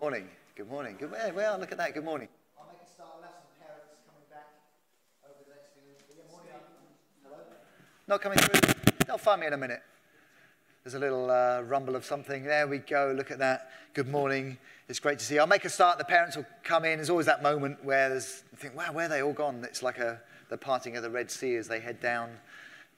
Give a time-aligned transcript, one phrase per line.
[0.00, 0.28] Morning.
[0.54, 0.96] Good morning.
[0.96, 1.34] Good morning.
[1.34, 1.92] Well, look at that.
[1.92, 2.28] Good morning.
[2.56, 3.10] I'll make a start.
[3.16, 4.46] I'll have some parents coming back
[5.24, 6.14] over the next few.
[6.14, 6.52] Good morning.
[7.24, 7.38] Hello.
[8.06, 8.94] Not coming through.
[9.08, 9.82] They'll find me in a minute.
[10.84, 12.44] There's a little uh, rumble of something.
[12.44, 13.12] There we go.
[13.16, 13.72] Look at that.
[13.92, 14.56] Good morning.
[14.88, 15.40] It's great to see you.
[15.40, 15.98] I'll make a start.
[15.98, 16.98] The parents will come in.
[16.98, 19.64] There's always that moment where there's, you think, wow, where are they all gone?
[19.64, 22.30] It's like a, the parting of the Red Sea as they head down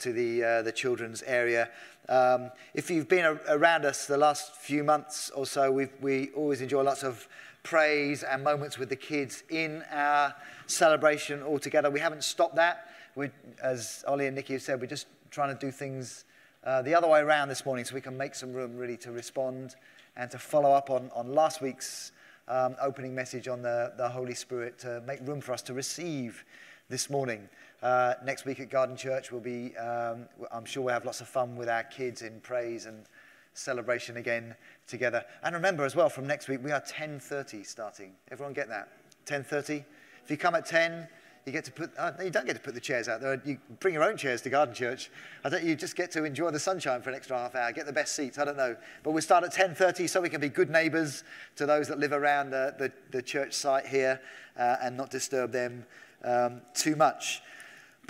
[0.00, 1.68] to the, uh, the children's area.
[2.08, 6.30] Um, if you've been a- around us the last few months or so, we've, we
[6.30, 7.28] always enjoy lots of
[7.62, 10.34] praise and moments with the kids in our
[10.66, 11.90] celebration all together.
[11.90, 12.88] We haven't stopped that.
[13.14, 13.30] We,
[13.62, 16.24] as Ollie and Nikki have said, we're just trying to do things
[16.64, 19.12] uh, the other way around this morning so we can make some room really to
[19.12, 19.76] respond
[20.16, 22.12] and to follow up on, on last week's
[22.48, 26.44] um, opening message on the, the Holy Spirit to make room for us to receive
[26.88, 27.48] this morning.
[27.82, 31.28] Uh, next week at Garden Church, we'll be, um, I'm sure we'll have lots of
[31.28, 33.06] fun with our kids in praise and
[33.54, 34.54] celebration again
[34.86, 35.24] together.
[35.42, 38.12] And remember as well, from next week, we are 10.30 starting.
[38.30, 38.88] Everyone get that?
[39.26, 39.84] 10.30?
[40.22, 41.08] If you come at 10,
[41.46, 43.40] you get to put, uh, you don't get to put the chairs out there.
[43.46, 45.10] You bring your own chairs to Garden Church.
[45.42, 47.86] I don't, you just get to enjoy the sunshine for an extra half hour, get
[47.86, 48.76] the best seats, I don't know.
[49.02, 51.24] But we start at 10.30 so we can be good neighbours
[51.56, 54.20] to those that live around the, the, the church site here
[54.58, 55.86] uh, and not disturb them
[56.24, 57.40] um, too much.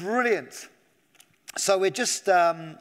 [0.00, 0.70] Brilliant.
[1.58, 2.78] So we're just um,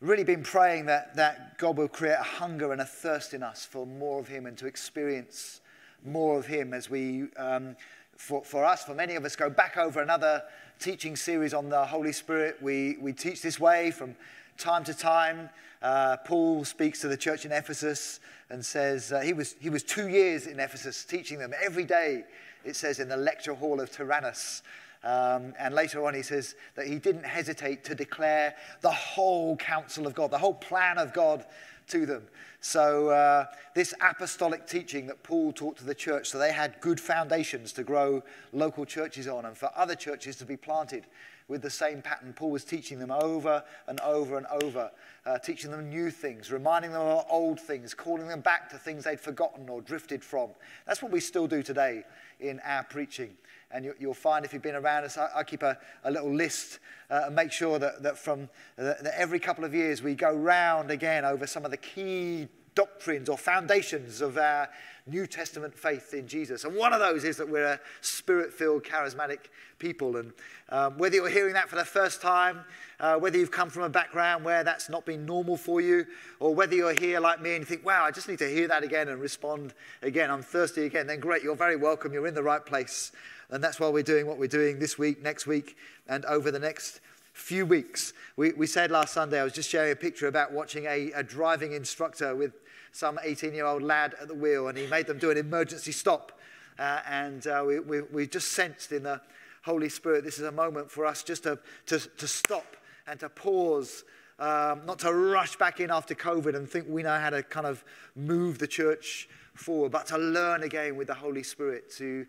[0.00, 3.64] really been praying that, that God will create a hunger and a thirst in us
[3.64, 5.60] for more of Him and to experience
[6.04, 7.74] more of Him as we, um,
[8.16, 10.44] for, for us, for many of us, go back over another
[10.78, 12.58] teaching series on the Holy Spirit.
[12.62, 14.14] We, we teach this way from
[14.58, 15.50] time to time.
[15.82, 18.20] Uh, Paul speaks to the church in Ephesus
[18.50, 22.22] and says uh, he, was, he was two years in Ephesus teaching them every day,
[22.64, 24.62] it says, in the lecture hall of Tyrannus.
[25.06, 30.04] Um, and later on, he says that he didn't hesitate to declare the whole counsel
[30.04, 31.46] of God, the whole plan of God
[31.88, 32.24] to them.
[32.60, 36.98] So, uh, this apostolic teaching that Paul taught to the church, so they had good
[36.98, 41.06] foundations to grow local churches on and for other churches to be planted
[41.46, 42.32] with the same pattern.
[42.32, 44.90] Paul was teaching them over and over and over,
[45.24, 49.04] uh, teaching them new things, reminding them of old things, calling them back to things
[49.04, 50.50] they'd forgotten or drifted from.
[50.86, 52.02] That's what we still do today
[52.40, 53.36] in our preaching.
[53.70, 56.32] And you, will find if you've been around us, I, I keep a, a, little
[56.32, 56.78] list
[57.10, 60.90] uh, and make sure that, that from that, every couple of years we go round
[60.90, 64.68] again over some of the key doctrines or foundations of our
[65.06, 66.64] New Testament faith in Jesus.
[66.64, 69.38] And one of those is that we're a spirit filled, charismatic
[69.78, 70.16] people.
[70.16, 70.32] And
[70.68, 72.60] um, whether you're hearing that for the first time,
[73.00, 76.06] uh, whether you've come from a background where that's not been normal for you,
[76.38, 78.68] or whether you're here like me and you think, wow, I just need to hear
[78.68, 82.34] that again and respond again, I'm thirsty again, then great, you're very welcome, you're in
[82.34, 83.12] the right place.
[83.50, 85.76] And that's why we're doing what we're doing this week, next week,
[86.08, 87.00] and over the next
[87.32, 88.12] few weeks.
[88.36, 91.22] We, we said last Sunday, I was just sharing a picture about watching a, a
[91.22, 92.54] driving instructor with
[92.92, 95.92] some 18 year old lad at the wheel, and he made them do an emergency
[95.92, 96.32] stop.
[96.78, 99.20] Uh, and uh, we, we, we just sensed in the
[99.66, 102.76] Holy Spirit, this is a moment for us just to, to, to stop
[103.06, 104.04] and to pause,
[104.38, 107.66] um, not to rush back in after COVID and think we know how to kind
[107.66, 112.26] of move the church forward, but to learn again with the Holy Spirit, to,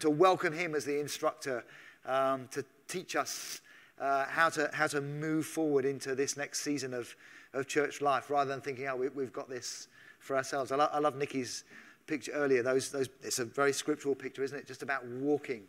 [0.00, 1.64] to welcome Him as the instructor,
[2.06, 3.60] um, to teach us
[4.00, 7.14] uh, how, to, how to move forward into this next season of,
[7.52, 9.88] of church life rather than thinking, oh, we, have got this
[10.18, 10.72] for ourselves.
[10.72, 11.64] I, lo- I love Nikki's
[12.06, 12.62] picture earlier.
[12.62, 14.66] Those, those, it's a very scriptural picture, isn't it?
[14.66, 15.62] Just about walking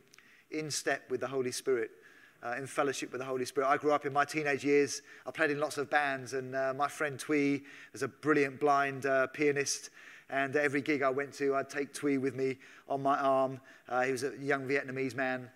[0.51, 1.91] in step with the Holy Spirit.
[2.43, 3.67] Uh, in fellowship with the Holy Spirit.
[3.67, 5.01] I grew up in my teenage years.
[5.25, 7.63] I played in lots of bands, and uh, my friend Twee
[7.93, 9.89] is a brilliant blind uh, pianist.
[10.29, 12.57] And every gig I went to, I'd take Twee with me
[12.87, 13.59] on my arm.
[13.89, 15.49] Uh, he was a young Vietnamese man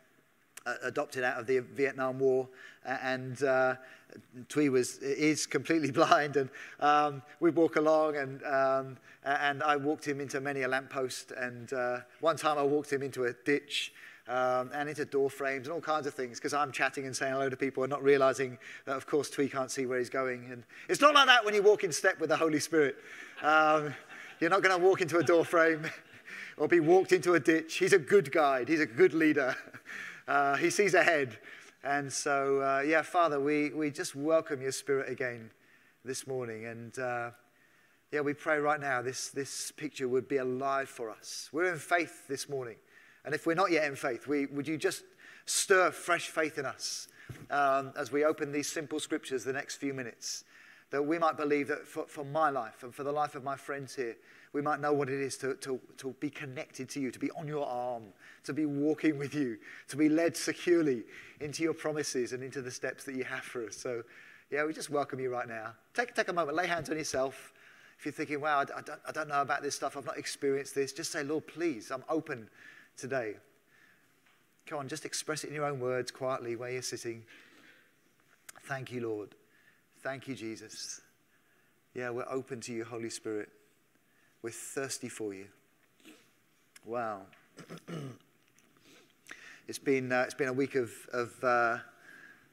[0.66, 2.47] uh, adopted out of the Vietnam War,
[2.85, 3.75] and uh,
[4.47, 10.07] Twee was is completely blind, and um, we'd walk along, and um, and I walked
[10.07, 13.94] him into many a lamppost, and uh, one time I walked him into a ditch.
[14.29, 17.34] Um, and into door frames and all kinds of things because I'm chatting and saying
[17.34, 20.51] hello to people and not realizing that, of course, Twee can't see where he's going.
[20.51, 22.95] And it's not like that when you walk in step with the Holy Spirit.
[23.41, 23.95] Um,
[24.39, 25.89] you're not going to walk into a door frame
[26.57, 27.77] or be walked into a ditch.
[27.77, 29.56] He's a good guide, he's a good leader.
[30.27, 31.39] Uh, he sees ahead.
[31.83, 35.50] And so, uh, yeah, Father, we, we just welcome your spirit again
[36.06, 36.65] this morning.
[36.65, 37.31] And uh,
[38.12, 41.50] yeah, we pray right now this, this picture would be alive for us.
[41.51, 42.75] We're in faith this morning.
[43.25, 45.04] And if we're not yet in faith, we, would you just
[45.45, 47.07] stir fresh faith in us
[47.51, 50.44] um, as we open these simple scriptures the next few minutes?
[50.92, 53.56] That we might believe that for, for my life and for the life of my
[53.56, 54.16] friends here,
[54.54, 57.30] we might know what it is to, to, to be connected to you, to be
[57.31, 58.04] on your arm,
[58.44, 59.57] to be walking with you,
[59.89, 61.04] to be led securely
[61.39, 63.77] into your promises and into the steps that you have for us.
[63.77, 64.04] So,
[64.50, 65.74] yeah, we just welcome you right now.
[65.94, 67.54] Take, take a moment, lay hands on yourself.
[68.00, 70.18] If you're thinking, wow, I, I, don't, I don't know about this stuff, I've not
[70.18, 72.50] experienced this, just say, Lord, please, I'm open
[73.00, 73.36] today.
[74.66, 77.24] Come on, just express it in your own words quietly where you're sitting.
[78.66, 79.36] Thank you, Lord.
[80.04, 81.01] Thank you, Jesus.
[81.96, 83.50] Yeah, we're open to you, Holy Spirit.
[84.42, 85.48] We're thirsty for you.
[86.86, 87.22] Wow.
[89.68, 91.78] it's, been, uh, it's been a week of, of, uh,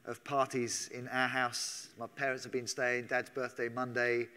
[0.05, 1.89] of parties in our house.
[1.99, 3.05] My parents have been staying.
[3.05, 4.27] Dad's birthday Monday,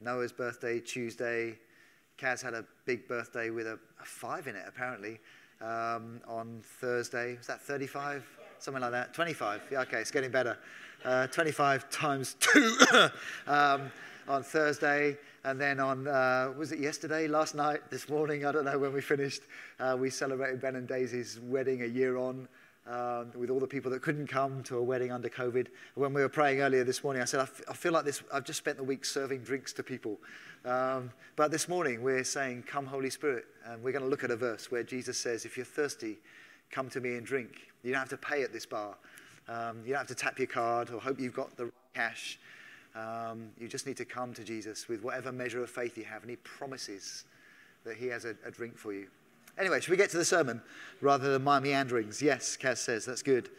[0.00, 1.58] Noah's birthday Tuesday.
[2.18, 5.20] Kaz had a big birthday with a, a five in it, apparently,
[5.60, 7.36] um, on Thursday.
[7.36, 8.24] Was that 35?
[8.58, 9.14] Something like that.
[9.14, 9.62] 25.
[9.70, 10.58] Yeah, okay, it's getting better.
[11.04, 12.76] Uh, 25 times two
[13.46, 13.90] um,
[14.28, 15.16] on Thursday.
[15.44, 18.92] And then on, uh, was it yesterday, last night, this morning, I don't know when
[18.92, 19.42] we finished,
[19.78, 22.48] uh, we celebrated Ben and Daisy's wedding a year on.
[22.88, 25.66] Um, with all the people that couldn't come to a wedding under COVID.
[25.96, 28.22] When we were praying earlier this morning, I said, I, f- I feel like this,
[28.32, 30.20] I've just spent the week serving drinks to people.
[30.66, 33.44] Um, but this morning, we're saying, Come, Holy Spirit.
[33.64, 36.18] And we're going to look at a verse where Jesus says, If you're thirsty,
[36.70, 37.68] come to me and drink.
[37.84, 38.96] You don't have to pay at this bar.
[39.48, 42.40] Um, you don't have to tap your card or hope you've got the cash.
[42.96, 46.22] Um, you just need to come to Jesus with whatever measure of faith you have,
[46.22, 47.24] and He promises
[47.84, 49.06] that He has a, a drink for you.
[49.58, 50.60] Anyway, should we get to the sermon
[51.00, 52.20] rather than my meanderings?
[52.20, 53.50] Yes, Kaz says, that's good.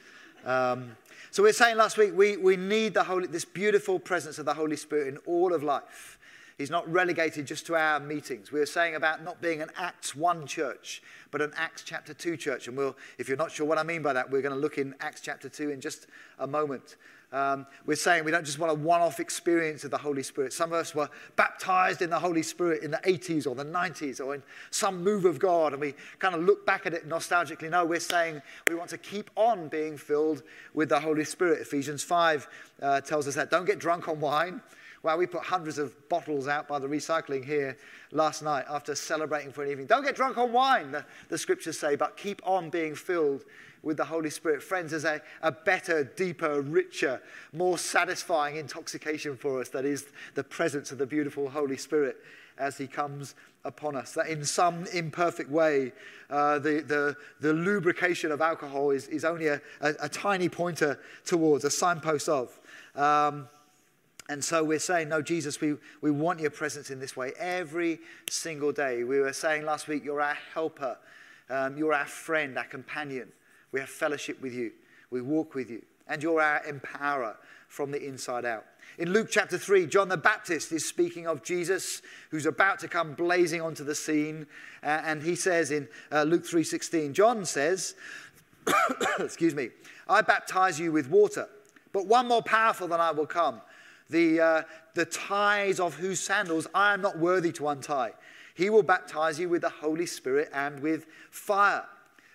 [0.45, 0.91] Um,
[1.31, 4.45] so we were saying last week we, we need the Holy, this beautiful presence of
[4.45, 6.16] the Holy Spirit in all of life.
[6.57, 8.51] He's not relegated just to our meetings.
[8.51, 12.35] We are saying about not being an Acts 1 church, but an Acts chapter 2
[12.35, 12.67] church.
[12.67, 14.79] And we'll, if you're not sure what I mean by that, we're going to look
[14.79, 16.07] in Acts chapter 2 in just
[16.39, 16.95] a moment.
[17.31, 20.51] Um, we're saying we don't just want a one off experience of the Holy Spirit.
[20.51, 24.25] Some of us were baptized in the Holy Spirit in the 80s or the 90s
[24.25, 27.69] or in some move of God, and we kind of look back at it nostalgically.
[27.69, 30.41] No, we're saying we want to keep on being filled
[30.73, 31.61] with the Holy Spirit.
[31.61, 32.47] Ephesians 5
[32.81, 33.51] uh, tells us that.
[33.51, 34.61] Don't get drunk on wine.
[35.07, 37.77] Well, we put hundreds of bottles out by the recycling here
[38.11, 39.87] last night after celebrating for an evening.
[39.87, 43.45] Don't get drunk on wine, the, the scriptures say, but keep on being filled
[43.83, 44.61] with the Holy Spirit.
[44.61, 47.21] Friends, there's a, a better, deeper, richer,
[47.53, 52.17] more satisfying intoxication for us that is the presence of the beautiful Holy Spirit
[52.57, 53.33] as He comes
[53.63, 54.11] upon us.
[54.11, 55.93] That in some imperfect way,
[56.29, 60.99] uh, the, the, the lubrication of alcohol is, is only a, a, a tiny pointer
[61.23, 62.59] towards, a signpost of.
[62.93, 63.47] Um,
[64.29, 67.99] and so we're saying, no, Jesus, we, we want your presence in this way every
[68.29, 69.03] single day.
[69.03, 70.97] We were saying last week, you're our helper,
[71.49, 73.31] um, you're our friend, our companion.
[73.71, 74.71] We have fellowship with you.
[75.11, 75.81] We walk with you.
[76.07, 77.35] And you're our empowerer
[77.67, 78.65] from the inside out.
[78.97, 82.01] In Luke chapter 3, John the Baptist is speaking of Jesus
[82.31, 84.47] who's about to come blazing onto the scene.
[84.81, 87.95] Uh, and he says in uh, Luke 3:16, John says,
[89.19, 89.69] excuse me,
[90.07, 91.47] I baptize you with water,
[91.93, 93.61] but one more powerful than I will come,
[94.09, 94.61] the, uh,
[94.93, 98.13] the ties of whose sandals I am not worthy to untie.
[98.55, 101.85] He will baptize you with the Holy Spirit and with fire.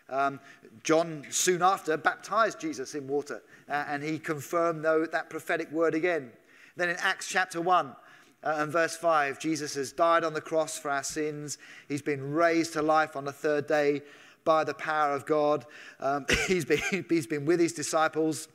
[0.09, 0.41] Um,
[0.83, 5.95] John soon after baptized Jesus in water, uh, and he confirmed though, that prophetic word
[5.95, 6.31] again.
[6.77, 7.93] Then in Acts chapter 1 uh,
[8.43, 11.59] and verse 5, Jesus has died on the cross for our sins.
[11.89, 14.03] He's been raised to life on the third day
[14.45, 15.67] by the power of God.
[16.01, 18.49] Um, he's, been, he's been with his disciples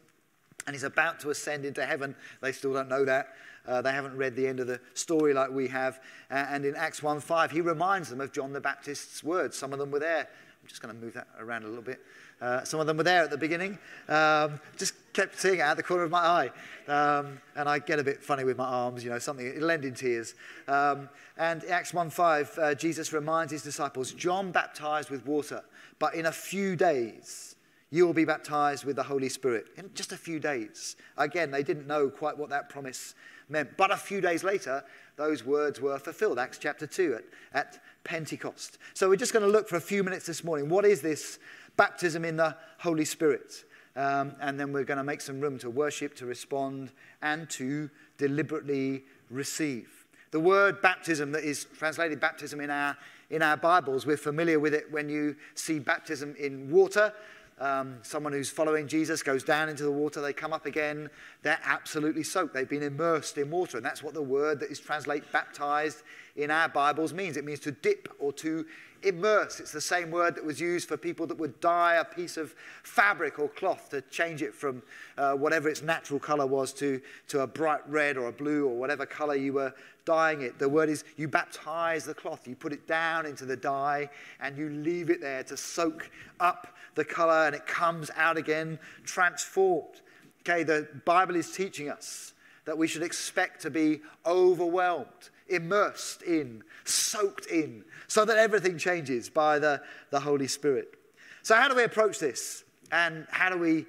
[0.68, 2.14] and he's about to ascend into heaven.
[2.42, 3.30] They still don't know that.
[3.66, 6.00] Uh, they haven't read the end of the story like we have.
[6.30, 9.57] Uh, and in Acts 1:5, he reminds them of John the Baptist's words.
[9.57, 10.28] Some of them were there.
[10.62, 12.00] I'm just going to move that around a little bit.
[12.42, 13.80] Uh, some of them were there at the beginning.
[14.07, 16.52] Um, just kept seeing it out the corner of my eye.
[16.88, 19.86] Um, and I get a bit funny with my arms, you know, something, it'll end
[19.86, 20.36] in tears.
[20.68, 25.64] Um, and Acts 1.5, uh, Jesus reminds his disciples, John baptized with water,
[26.00, 27.56] but in a few days
[27.89, 29.67] you will be baptized with the Holy Spirit.
[29.77, 30.95] In just a few days.
[31.17, 33.15] Again, they didn't know quite what that promise
[33.49, 33.77] meant.
[33.77, 34.83] But a few days later,
[35.15, 36.37] those words were fulfilled.
[36.37, 38.77] Acts chapter 2 at, at Pentecost.
[38.94, 40.67] So we're just going to look for a few minutes this morning.
[40.67, 41.39] What is this
[41.77, 43.63] baptism in the Holy Spirit.
[43.95, 46.91] Um, and then we're going to make some room to worship, to respond,
[47.21, 50.06] and to deliberately receive.
[50.31, 52.97] The word baptism that is translated baptism in our,
[53.29, 57.13] in our Bibles, we're familiar with it when you see baptism in water.
[57.59, 61.09] Um, someone who's following Jesus goes down into the water, they come up again,
[61.42, 62.54] they're absolutely soaked.
[62.54, 63.78] They've been immersed in water.
[63.78, 66.04] And that's what the word that is translated baptized
[66.37, 67.35] in our Bibles means.
[67.35, 68.65] It means to dip or to
[69.03, 69.59] immerse.
[69.59, 72.56] It's the same word that was used for people that would dye a piece of
[72.83, 74.81] fabric or cloth to change it from
[75.17, 78.75] uh, whatever its natural color was to, to a bright red or a blue or
[78.75, 79.73] whatever color you were
[80.06, 80.57] dyeing it.
[80.57, 84.57] The word is you baptize the cloth, you put it down into the dye, and
[84.57, 90.01] you leave it there to soak up the color, and it comes out again transformed.
[90.41, 92.33] Okay, the Bible is teaching us
[92.65, 99.30] that we should expect to be overwhelmed immersed in, soaked in, so that everything changes
[99.30, 100.95] by the, the Holy Spirit.
[101.44, 102.63] So, how do we approach this?
[102.92, 103.85] And how do we,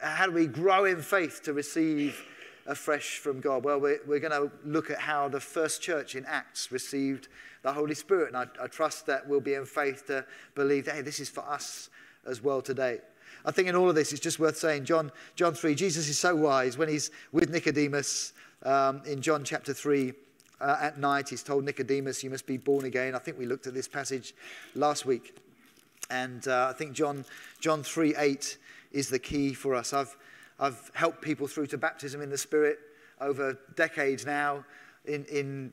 [0.00, 2.22] how do we grow in faith to receive
[2.66, 3.64] afresh from God?
[3.64, 7.28] Well, we're, we're going to look at how the first church in Acts received
[7.62, 8.28] the Holy Spirit.
[8.28, 11.28] And I, I trust that we'll be in faith to believe that, hey, this is
[11.28, 11.88] for us
[12.26, 12.98] as well today.
[13.44, 16.18] I think in all of this, it's just worth saying, John, John 3, Jesus is
[16.18, 20.12] so wise when he's with Nicodemus um, in John chapter 3.
[20.62, 23.16] Uh, at night, he's told Nicodemus, You must be born again.
[23.16, 24.32] I think we looked at this passage
[24.76, 25.36] last week.
[26.08, 27.24] And uh, I think John,
[27.58, 28.58] John 3 8
[28.92, 29.92] is the key for us.
[29.92, 30.16] I've,
[30.60, 32.78] I've helped people through to baptism in the Spirit
[33.20, 34.64] over decades now
[35.04, 35.72] in, in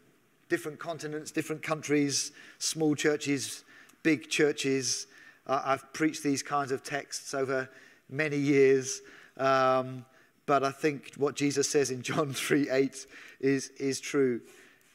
[0.50, 3.64] different continents, different countries, small churches,
[4.02, 5.06] big churches.
[5.46, 7.70] Uh, I've preached these kinds of texts over
[8.10, 9.02] many years.
[9.38, 10.06] Um,
[10.48, 13.06] but I think what Jesus says in John 3 8
[13.40, 14.42] is, is true.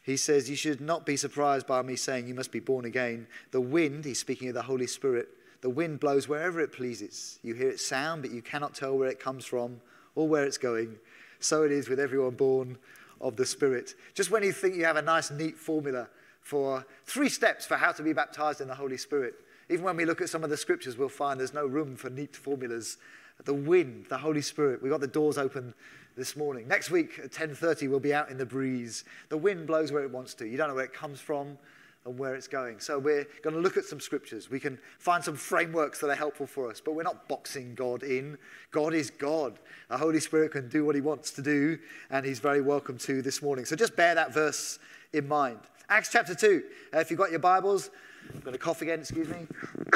[0.05, 3.27] He says, You should not be surprised by me saying you must be born again.
[3.51, 5.29] The wind, he's speaking of the Holy Spirit,
[5.63, 7.39] the wind blows wherever it pleases.
[7.43, 9.81] You hear its sound, but you cannot tell where it comes from
[10.15, 10.97] or where it's going.
[11.41, 12.77] So it is with everyone born
[13.19, 13.95] of the Spirit.
[14.13, 16.09] Just when you think you have a nice, neat formula
[16.43, 19.37] for three steps for how to be baptized in the Holy Spirit,
[19.71, 22.11] even when we look at some of the scriptures, we'll find there's no room for
[22.11, 22.99] neat formulas.
[23.47, 25.73] The wind, the Holy Spirit, we've got the doors open
[26.17, 26.69] this morning.
[26.69, 29.05] Next week at 10:30 we'll be out in the breeze.
[29.29, 30.47] The wind blows where it wants to.
[30.47, 31.59] You don't know where it comes from
[32.05, 32.81] and where it's going.
[32.81, 34.51] So we're going to look at some scriptures.
[34.51, 38.03] We can find some frameworks that are helpful for us, but we're not boxing God
[38.03, 38.37] in.
[38.71, 39.59] God is God.
[39.89, 41.79] The Holy Spirit can do what he wants to do,
[42.11, 43.65] and he's very welcome to this morning.
[43.65, 44.79] So just bear that verse
[45.13, 45.61] in mind.
[45.89, 46.63] Acts chapter 2.
[46.95, 47.91] Uh, if you've got your Bibles,
[48.33, 49.47] I'm going to cough again, excuse me.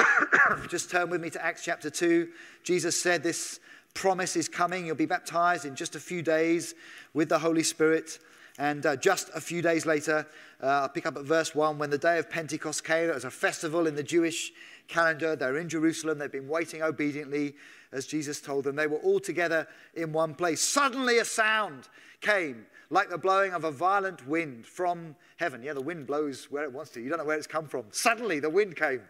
[0.69, 2.27] just turn with me to Acts chapter 2.
[2.63, 3.59] Jesus said this
[3.93, 4.85] promise is coming.
[4.85, 6.75] You'll be baptized in just a few days
[7.13, 8.19] with the Holy Spirit.
[8.57, 10.27] And uh, just a few days later,
[10.61, 11.77] uh, I'll pick up at verse 1.
[11.77, 14.51] When the day of Pentecost came, it was a festival in the Jewish
[14.89, 15.35] calendar.
[15.35, 16.17] They're in Jerusalem.
[16.17, 17.55] They've been waiting obediently
[17.91, 18.75] as Jesus told them.
[18.75, 20.61] They were all together in one place.
[20.61, 21.87] Suddenly, a sound
[22.21, 25.63] came like the blowing of a violent wind from heaven.
[25.63, 27.01] Yeah, the wind blows where it wants to.
[27.01, 27.85] You don't know where it's come from.
[27.91, 29.01] Suddenly, the wind came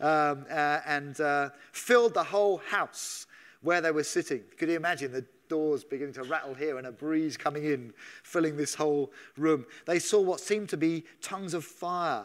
[0.00, 3.26] um, uh, and uh, filled the whole house
[3.62, 4.42] where they were sitting.
[4.58, 8.56] Could you imagine the doors beginning to rattle here and a breeze coming in, filling
[8.56, 9.66] this whole room.
[9.86, 12.24] They saw what seemed to be tongues of fire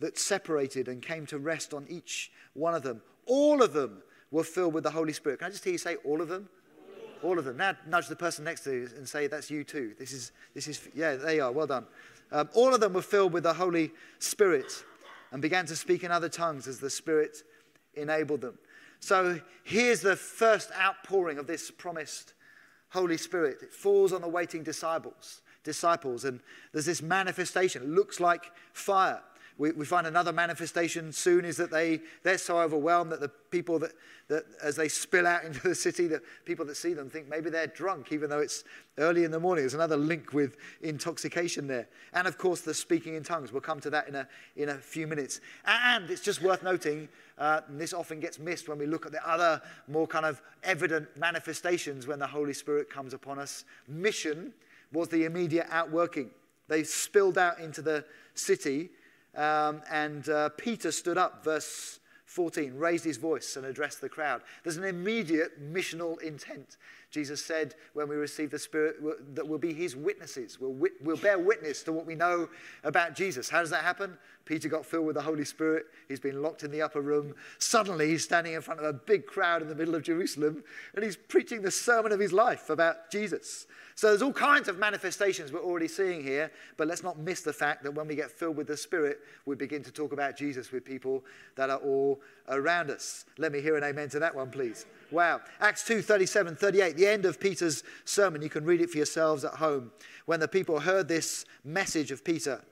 [0.00, 3.02] that separated and came to rest on each one of them.
[3.26, 5.40] All of them were filled with the Holy Spirit.
[5.40, 6.48] Can I just hear you say all of them?
[7.22, 7.56] All of them.
[7.56, 9.94] Now nudge the person next to you and say, that's you too.
[9.98, 11.52] This is, this is yeah, there you are.
[11.52, 11.86] Well done.
[12.30, 14.84] Um, all of them were filled with the Holy Spirit
[15.32, 17.38] and began to speak in other tongues as the Spirit
[17.94, 18.58] enabled them.
[19.00, 22.34] So here's the first outpouring of this promised
[22.90, 23.58] Holy Spirit.
[23.62, 26.40] It falls on the waiting disciples, disciples, and
[26.72, 27.82] there's this manifestation.
[27.82, 29.20] It looks like fire.
[29.58, 33.80] We, we find another manifestation soon is that they, they're so overwhelmed that the people
[33.80, 33.90] that,
[34.28, 37.50] that, as they spill out into the city, the people that see them think maybe
[37.50, 38.62] they're drunk, even though it's
[38.98, 39.62] early in the morning.
[39.62, 41.88] There's another link with intoxication there.
[42.14, 43.52] And of course, the speaking in tongues.
[43.52, 45.40] We'll come to that in a, in a few minutes.
[45.66, 49.28] And it's just worth noting, uh, this often gets missed when we look at the
[49.28, 53.64] other more kind of evident manifestations when the Holy Spirit comes upon us.
[53.88, 54.52] Mission
[54.92, 56.30] was the immediate outworking.
[56.68, 58.90] They spilled out into the city
[59.38, 64.42] um, and uh, Peter stood up, verse 14, raised his voice and addressed the crowd.
[64.62, 66.76] There's an immediate missional intent.
[67.10, 68.96] Jesus said, when we receive the Spirit,
[69.34, 70.60] that we'll be his witnesses.
[70.60, 72.48] We'll, we'll bear witness to what we know
[72.84, 73.48] about Jesus.
[73.48, 74.18] How does that happen?
[74.48, 75.84] Peter got filled with the Holy Spirit.
[76.08, 77.34] He's been locked in the upper room.
[77.58, 80.64] Suddenly, he's standing in front of a big crowd in the middle of Jerusalem
[80.94, 83.66] and he's preaching the sermon of his life about Jesus.
[83.94, 87.52] So there's all kinds of manifestations we're already seeing here, but let's not miss the
[87.52, 90.72] fact that when we get filled with the Spirit, we begin to talk about Jesus
[90.72, 91.24] with people
[91.56, 93.26] that are all around us.
[93.36, 94.86] Let me hear an amen to that one, please.
[95.10, 95.42] Wow.
[95.60, 98.40] Acts 2 37, 38, the end of Peter's sermon.
[98.40, 99.90] You can read it for yourselves at home.
[100.24, 102.62] When the people heard this message of Peter,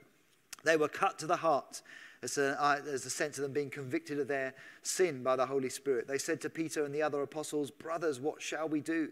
[0.67, 1.83] they were cut to the heart.
[2.21, 5.69] There's a, uh, a sense of them being convicted of their sin by the Holy
[5.69, 6.09] Spirit.
[6.09, 9.11] They said to Peter and the other apostles, Brothers, what shall we do?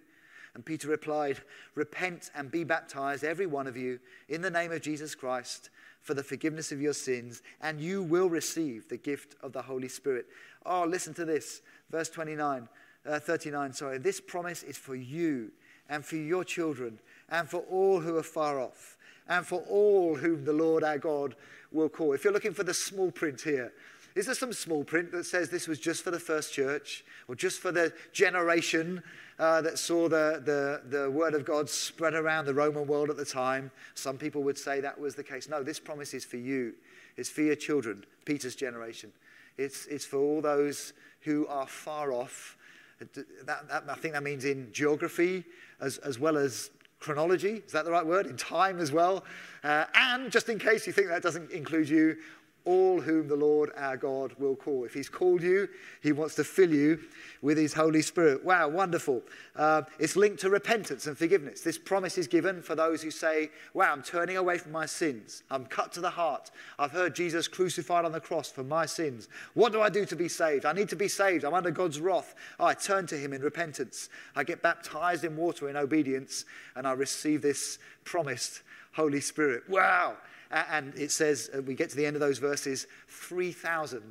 [0.55, 1.41] And Peter replied,
[1.75, 5.71] Repent and be baptized, every one of you, in the name of Jesus Christ,
[6.01, 9.89] for the forgiveness of your sins, and you will receive the gift of the Holy
[9.89, 10.27] Spirit.
[10.65, 11.63] Oh, listen to this.
[11.91, 12.69] Verse 29,
[13.07, 13.99] uh, 39, sorry.
[13.99, 15.51] This promise is for you
[15.89, 18.94] and for your children and for all who are far off
[19.29, 21.35] and for all whom the Lord our God
[21.73, 22.13] will call.
[22.13, 23.73] If you're looking for the small print here,
[24.15, 27.35] Is there some small print that says this was just for the first church or
[27.35, 29.03] just for the generation
[29.41, 33.17] uh, that saw the, the, the word of God spread around the Roman world at
[33.17, 33.73] the time?
[33.95, 35.49] Some people would say that was the case.
[35.49, 36.75] No, this promise is for you,
[37.17, 39.11] it's for your children, Peter's generation.
[39.59, 42.57] It's, it's for all those who are far off.
[43.01, 45.45] That, that, I think that means in geography
[45.81, 46.71] as, as well as
[47.05, 47.63] chronology.
[47.67, 48.27] Is that the right word?
[48.27, 49.25] In time as well.
[49.63, 52.17] Uh, and just in case you think that doesn't include you,
[52.65, 54.85] all whom the Lord our God will call.
[54.85, 55.69] If He's called you,
[56.03, 56.99] He wants to fill you
[57.43, 58.45] with His Holy Spirit.
[58.45, 59.23] Wow, wonderful.
[59.55, 61.61] Uh, it's linked to repentance and forgiveness.
[61.61, 65.43] This promise is given for those who say, Wow, I'm turning away from my sins.
[65.51, 66.51] I'm cut to the heart.
[66.79, 69.29] I've heard Jesus crucified on the cross for my sins.
[69.53, 70.65] What do I do to be saved?
[70.65, 71.45] I need to be saved.
[71.45, 72.35] I'm under God's wrath.
[72.59, 74.09] I turn to Him in repentance.
[74.35, 79.69] I get baptized in water in obedience, and I receive this promised Holy Spirit.
[79.69, 80.17] Wow.
[80.51, 84.03] And it says, uh, we get to the end of those verses, 3,000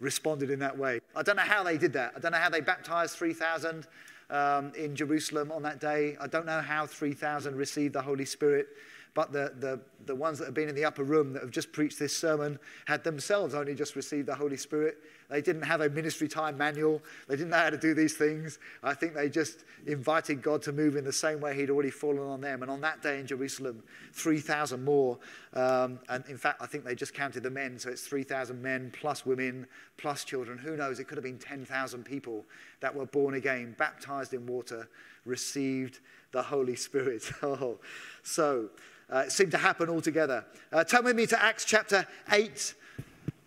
[0.00, 1.00] responded in that way.
[1.14, 2.12] I don't know how they did that.
[2.16, 3.86] I don't know how they baptized 3,000
[4.30, 6.16] um, in Jerusalem on that day.
[6.20, 8.68] I don't know how 3,000 received the Holy Spirit.
[9.14, 11.70] But the, the, the ones that have been in the upper room that have just
[11.72, 14.98] preached this sermon had themselves only just received the Holy Spirit.
[15.28, 17.02] They didn't have a ministry time manual.
[17.28, 18.58] They didn't know how to do these things.
[18.82, 22.22] I think they just invited God to move in the same way He'd already fallen
[22.22, 22.62] on them.
[22.62, 25.18] And on that day in Jerusalem, 3,000 more.
[25.52, 27.78] Um, and in fact, I think they just counted the men.
[27.78, 29.66] So it's 3,000 men plus women
[29.98, 30.56] plus children.
[30.56, 31.00] Who knows?
[31.00, 32.46] It could have been 10,000 people
[32.80, 34.88] that were born again, baptized in water,
[35.26, 36.00] received
[36.32, 37.30] the Holy Spirit.
[37.42, 37.78] Oh,
[38.22, 38.70] so
[39.12, 40.44] uh, it seemed to happen all together.
[40.72, 42.74] Uh, turn with me to Acts chapter 8.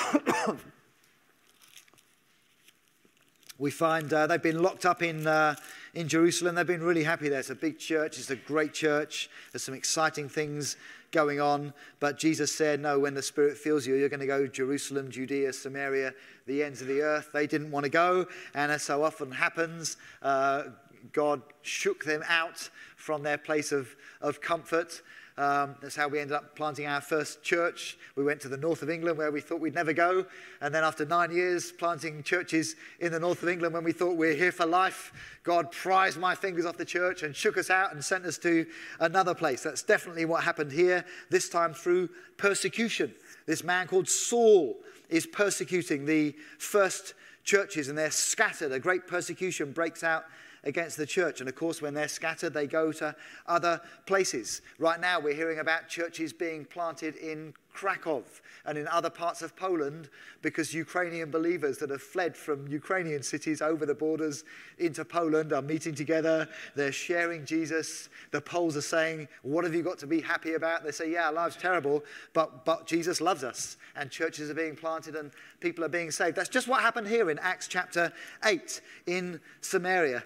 [3.58, 5.56] we find uh, they've been locked up in, uh,
[5.96, 6.54] in Jerusalem.
[6.54, 7.40] They've been really happy there.
[7.40, 9.30] It's a big church, it's a great church.
[9.52, 10.78] There's some exciting things
[11.12, 11.74] going on.
[12.00, 15.52] But Jesus said, No, when the Spirit fills you, you're going to go Jerusalem, Judea,
[15.54, 16.14] Samaria,
[16.46, 17.30] the ends of the earth.
[17.34, 18.28] They didn't want to go.
[18.54, 20.66] And as so often happens, uh,
[21.12, 25.02] God shook them out from their place of, of comfort.
[25.40, 27.98] Um, that's how we ended up planting our first church.
[28.18, 30.26] We went to the north of England where we thought we'd never go.
[30.60, 34.18] And then after nine years planting churches in the north of England when we thought
[34.18, 37.70] we we're here for life, God prized my fingers off the church and shook us
[37.70, 38.66] out and sent us to
[39.00, 39.64] another place.
[39.64, 43.14] That's definitely what happened here, this time through persecution.
[43.46, 44.76] This man called Saul
[45.08, 47.14] is persecuting the first
[47.46, 48.74] churches and they're scattered.
[48.74, 50.26] A great persecution breaks out
[50.64, 51.40] against the church.
[51.40, 53.16] And of course, when they're scattered, they go to
[53.48, 54.62] other places.
[54.78, 58.24] Right now, we're hearing about churches being planted in Krakow
[58.66, 60.10] and in other parts of Poland
[60.42, 64.44] because Ukrainian believers that have fled from Ukrainian cities over the borders
[64.80, 66.50] into Poland are meeting together.
[66.76, 68.10] They're sharing Jesus.
[68.32, 70.84] The Poles are saying, What have you got to be happy about?
[70.84, 73.78] They say, Yeah, our life's terrible, but, but Jesus loves us.
[73.96, 76.36] And churches are being planted and people are being saved.
[76.36, 78.12] That's just what happened here in Acts chapter
[78.44, 80.26] 8 in Samaria.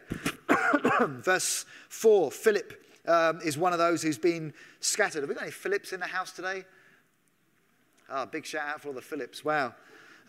[1.01, 5.21] Verse 4 Philip um, is one of those who's been scattered.
[5.21, 6.65] Have we got any Philips in the house today?
[8.15, 9.43] Ah, big shout out for all the Philips.
[9.43, 9.73] Wow.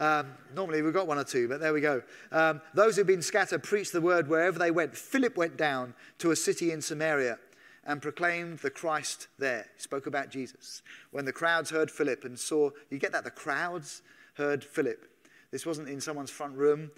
[0.00, 2.02] Um, normally we've got one or two, but there we go.
[2.32, 4.96] Um, those who've been scattered preached the word wherever they went.
[4.96, 7.38] Philip went down to a city in Samaria
[7.84, 9.66] and proclaimed the Christ there.
[9.76, 10.80] He spoke about Jesus.
[11.10, 13.24] When the crowds heard Philip and saw, you get that?
[13.24, 14.00] The crowds
[14.34, 15.06] heard Philip.
[15.50, 16.90] This wasn't in someone's front room.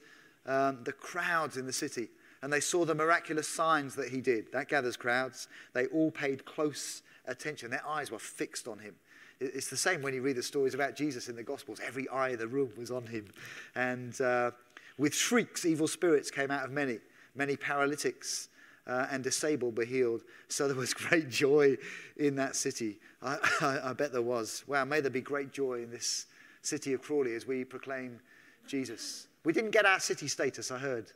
[0.47, 2.09] Um, the crowds in the city.
[2.43, 4.53] And they saw the miraculous signs that he did.
[4.53, 5.49] That gathers crowds.
[5.75, 7.73] They all paid close attention.
[7.73, 8.95] Their eyes were fixed on him.
[9.41, 11.81] It's the same when you read the stories about Jesus in the Gospels.
[11.85, 13.29] Every eye in the room was on him.
[13.75, 14.53] And uh,
[14.99, 16.99] with shrieks, evil spirits came out of many.
[17.35, 18.49] Many paralytics
[18.87, 20.23] uh, and disabled were healed.
[20.49, 21.77] So there was great joy
[22.17, 22.99] in that city.
[23.23, 24.65] I, I, I bet there was.
[24.67, 26.27] Wow, may there be great joy in this
[26.63, 28.21] city of Crawley as we proclaim
[28.67, 29.29] Jesus.
[29.45, 31.13] We didn't get our city status, I heard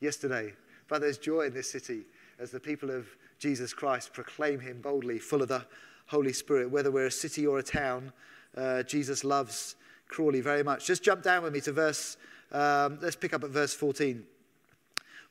[0.00, 0.52] yesterday,
[0.88, 2.02] but there's joy in this city
[2.38, 3.06] as the people of
[3.38, 5.64] Jesus Christ proclaim him boldly, full of the
[6.10, 8.12] Holy Spirit, whether we're a city or a town.
[8.56, 9.76] Uh, Jesus loves
[10.08, 10.84] Crawley very much.
[10.84, 12.16] Just jump down with me to verse,
[12.50, 14.24] um, let's pick up at verse 14.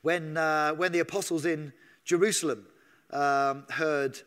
[0.00, 1.74] When, uh, when the apostles in
[2.06, 2.66] Jerusalem
[3.10, 4.22] um, heard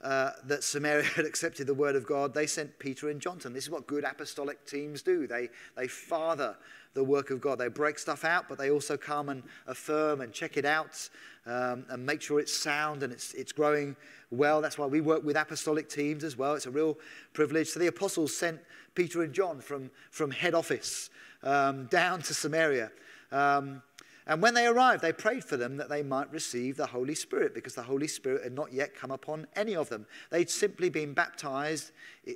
[0.00, 3.38] uh, that Samaria had accepted the word of God, they sent Peter and John.
[3.44, 5.26] This is what good apostolic teams do.
[5.26, 6.56] They, they father
[6.94, 7.58] the work of God.
[7.58, 11.08] They break stuff out, but they also come and affirm and check it out
[11.46, 13.96] um, and make sure it's sound and it's, it's growing
[14.30, 14.60] well.
[14.60, 16.54] That's why we work with apostolic teams as well.
[16.54, 16.98] It's a real
[17.32, 17.68] privilege.
[17.68, 18.60] So the apostles sent
[18.94, 21.10] Peter and John from, from head office
[21.42, 22.90] um, down to Samaria.
[23.30, 23.82] Um,
[24.26, 27.54] And when they arrived, they prayed for them that they might receive the Holy Spirit,
[27.54, 30.06] because the Holy Spirit had not yet come upon any of them.
[30.30, 31.90] They'd simply been baptized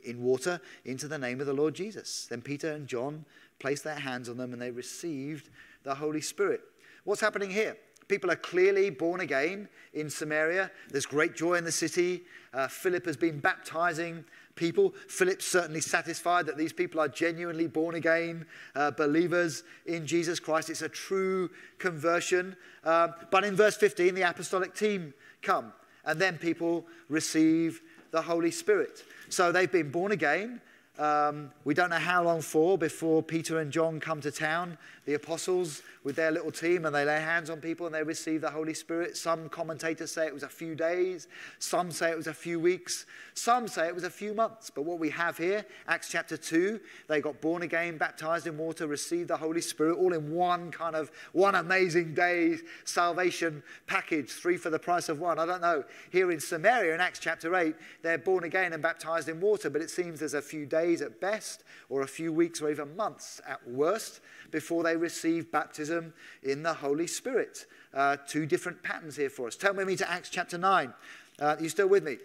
[0.05, 2.27] in water into the name of the Lord Jesus.
[2.29, 3.25] Then Peter and John
[3.59, 5.51] placed their hands on them and they received
[5.83, 6.61] the Holy Spirit.
[7.05, 7.77] What's happening here?
[8.09, 10.71] People are clearly born again in Samaria.
[10.91, 12.23] There's great joy in the city.
[12.55, 14.95] Uh, Philip has been baptizing people.
[15.09, 20.71] Philip's certainly satisfied that these people are genuinely born again uh, believers in Jesus Christ.
[20.71, 22.57] It's a true conversion.
[22.85, 25.73] Uh, but in verse 15, the apostolic team come,
[26.05, 29.05] and then people receive the Holy Spirit.
[29.29, 30.61] So they've been born again.
[30.99, 35.13] Um, we don't know how long for before Peter and John come to town, the
[35.13, 38.51] apostles with their little team, and they lay hands on people and they receive the
[38.51, 39.15] Holy Spirit.
[39.15, 41.29] Some commentators say it was a few days,
[41.59, 43.05] some say it was a few weeks,
[43.35, 44.71] some say it was a few months.
[44.71, 48.87] But what we have here, Acts chapter 2, they got born again, baptized in water,
[48.87, 54.57] received the Holy Spirit, all in one kind of one amazing day salvation package, three
[54.57, 55.39] for the price of one.
[55.39, 55.85] I don't know.
[56.11, 59.83] Here in Samaria, in Acts chapter 8, they're born again and baptized in water, but
[59.83, 62.97] it seems there's a few days days at best, or a few weeks or even
[62.97, 64.21] months at worst,
[64.51, 67.67] before they receive baptism in the Holy Spirit.
[67.93, 69.57] Uh, two different patterns here for us.
[69.57, 70.93] Turn with me to Acts chapter 9.
[71.39, 72.19] Uh, you still with me?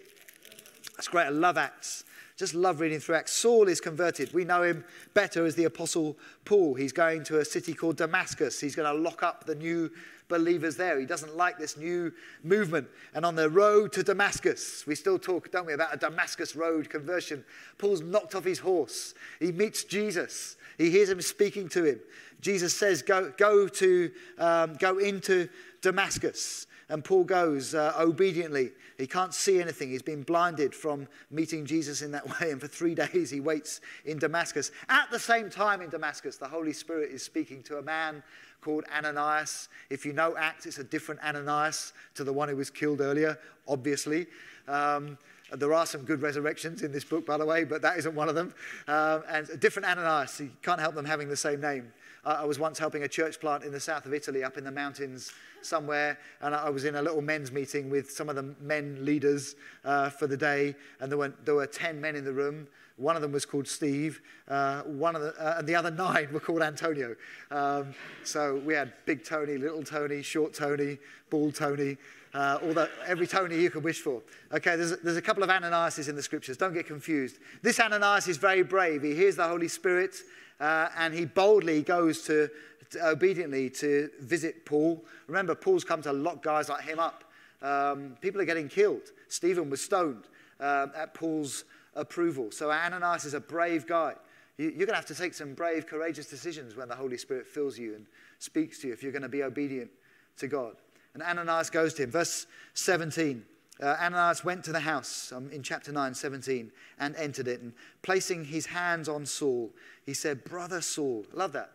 [0.96, 1.26] That's great.
[1.26, 2.04] I love Acts.
[2.36, 3.32] Just love reading through Acts.
[3.32, 4.32] Saul is converted.
[4.32, 6.74] We know him better as the Apostle Paul.
[6.74, 8.60] He's going to a city called Damascus.
[8.60, 9.90] He's going to lock up the new
[10.32, 10.98] believers there.
[10.98, 12.10] He doesn't like this new
[12.42, 12.88] movement.
[13.14, 16.88] And on the road to Damascus, we still talk, don't we, about a Damascus road
[16.88, 17.44] conversion.
[17.76, 19.12] Paul's knocked off his horse.
[19.38, 20.56] He meets Jesus.
[20.78, 22.00] He hears him speaking to him.
[22.40, 25.50] Jesus says, Go, go, to, um, go into
[25.82, 26.66] Damascus.
[26.88, 28.70] And Paul goes uh, obediently.
[28.98, 29.90] He can't see anything.
[29.90, 32.50] He's been blinded from meeting Jesus in that way.
[32.50, 34.70] And for three days, he waits in Damascus.
[34.88, 38.22] At the same time, in Damascus, the Holy Spirit is speaking to a man
[38.60, 39.68] called Ananias.
[39.90, 43.38] If you know Acts, it's a different Ananias to the one who was killed earlier,
[43.66, 44.26] obviously.
[44.68, 45.18] Um,
[45.52, 48.28] there are some good resurrections in this book, by the way, but that isn't one
[48.28, 48.54] of them.
[48.88, 50.40] Um, and a different Ananias.
[50.40, 51.92] You can't help them having the same name.
[52.24, 54.70] I was once helping a church plant in the south of Italy, up in the
[54.70, 59.04] mountains somewhere, and I was in a little men's meeting with some of the men
[59.04, 62.68] leaders uh, for the day, and there were, there were 10 men in the room,
[62.96, 64.20] one of them was called Steve.
[64.48, 67.16] Uh, one of the, uh, and the other nine were called Antonio.
[67.50, 70.98] Um, so we had Big Tony, Little Tony, Short Tony,
[71.30, 71.96] Bald Tony,
[72.34, 74.22] uh, all the, every Tony you could wish for.
[74.52, 76.56] Okay, there's, there's a couple of Ananias in the scriptures.
[76.56, 77.38] Don't get confused.
[77.62, 79.02] This Ananias is very brave.
[79.02, 80.16] He hears the Holy Spirit
[80.62, 82.48] uh, and he boldly goes to,
[82.90, 85.04] to, obediently to visit Paul.
[85.26, 87.24] Remember, Paul's come to lock guys like him up.
[87.60, 89.10] Um, people are getting killed.
[89.26, 90.28] Stephen was stoned
[90.60, 91.64] uh, at Paul's
[91.96, 92.52] approval.
[92.52, 94.14] So Ananias is a brave guy.
[94.56, 97.76] You're going to have to take some brave, courageous decisions when the Holy Spirit fills
[97.76, 98.06] you and
[98.38, 99.90] speaks to you if you're going to be obedient
[100.36, 100.76] to God.
[101.14, 102.12] And Ananias goes to him.
[102.12, 103.44] Verse 17.
[103.80, 107.60] Uh, Ananias went to the house um, in chapter 9, 17, and entered it.
[107.60, 109.70] And placing his hands on Saul,
[110.04, 111.24] he said, Brother Saul.
[111.32, 111.72] Love that.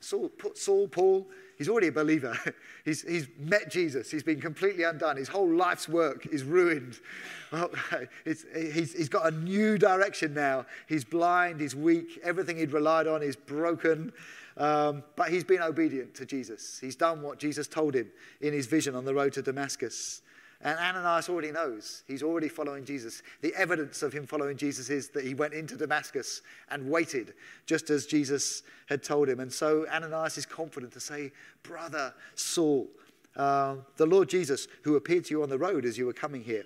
[0.00, 2.36] Saul, Saul, Paul, he's already a believer.
[2.84, 4.10] he's, he's met Jesus.
[4.10, 5.16] He's been completely undone.
[5.16, 6.98] His whole life's work is ruined.
[7.52, 7.68] Well,
[8.24, 8.44] he's,
[8.92, 10.66] he's got a new direction now.
[10.88, 12.20] He's blind, he's weak.
[12.22, 14.12] Everything he'd relied on is broken.
[14.56, 16.78] Um, but he's been obedient to Jesus.
[16.80, 18.08] He's done what Jesus told him
[18.40, 20.22] in his vision on the road to Damascus.
[20.62, 22.02] And Ananias already knows.
[22.06, 23.22] He's already following Jesus.
[23.40, 27.32] The evidence of him following Jesus is that he went into Damascus and waited,
[27.64, 29.40] just as Jesus had told him.
[29.40, 32.88] And so Ananias is confident to say, Brother Saul,
[33.36, 36.44] uh, the Lord Jesus, who appeared to you on the road as you were coming
[36.44, 36.64] here,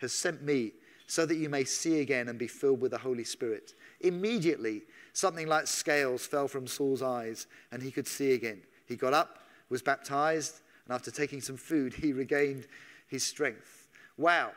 [0.00, 0.72] has sent me
[1.06, 3.74] so that you may see again and be filled with the Holy Spirit.
[4.00, 8.62] Immediately, something like scales fell from Saul's eyes, and he could see again.
[8.86, 12.66] He got up, was baptized, and after taking some food, he regained
[13.06, 13.88] his strength.
[14.16, 14.52] Wow.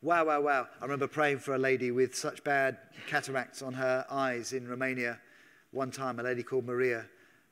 [0.00, 0.68] Wow, wow, wow.
[0.80, 5.18] I remember praying for a lady with such bad cataracts on her eyes in Romania
[5.72, 7.04] one time, a lady called Maria.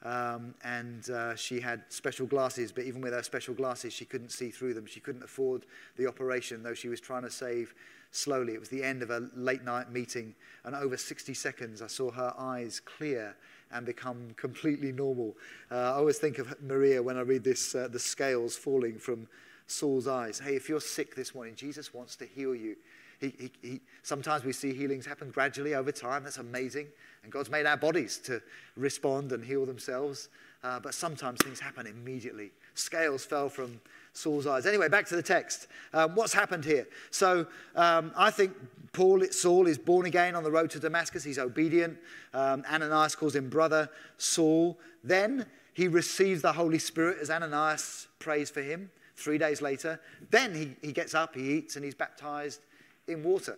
[0.02, 4.30] Um, and uh, she had special glasses, but even with her special glasses, she couldn't
[4.30, 4.86] see through them.
[4.86, 5.66] She couldn't afford
[5.96, 7.74] the operation, though she was trying to save
[8.12, 8.54] slowly.
[8.54, 12.10] It was the end of a late night meeting, and over 60 seconds, I saw
[12.12, 13.34] her eyes clear
[13.72, 15.36] and become completely normal.
[15.70, 19.26] Uh, I always think of Maria when I read this, uh, the scales falling from
[19.66, 20.38] Saul's eyes.
[20.38, 22.76] Hey, if you're sick this morning, Jesus wants to heal you.
[23.20, 26.24] He, he, he, sometimes we see healings happen gradually over time.
[26.24, 26.86] That's amazing.
[27.22, 28.42] And God's made our bodies to
[28.76, 30.28] respond and heal themselves.
[30.62, 32.50] Uh, but sometimes things happen immediately.
[32.74, 33.80] Scales fell from
[34.12, 34.66] Saul's eyes.
[34.66, 35.66] Anyway, back to the text.
[35.92, 36.86] Um, what's happened here?
[37.10, 38.52] So um, I think
[38.92, 41.24] Paul, Saul is born again on the road to Damascus.
[41.24, 41.98] He's obedient.
[42.34, 44.78] Um, Ananias calls him brother Saul.
[45.04, 48.90] Then he receives the Holy Spirit as Ananias prays for him.
[49.16, 49.98] Three days later,
[50.30, 52.60] then he, he gets up, he eats, and he's baptized
[53.08, 53.56] in water.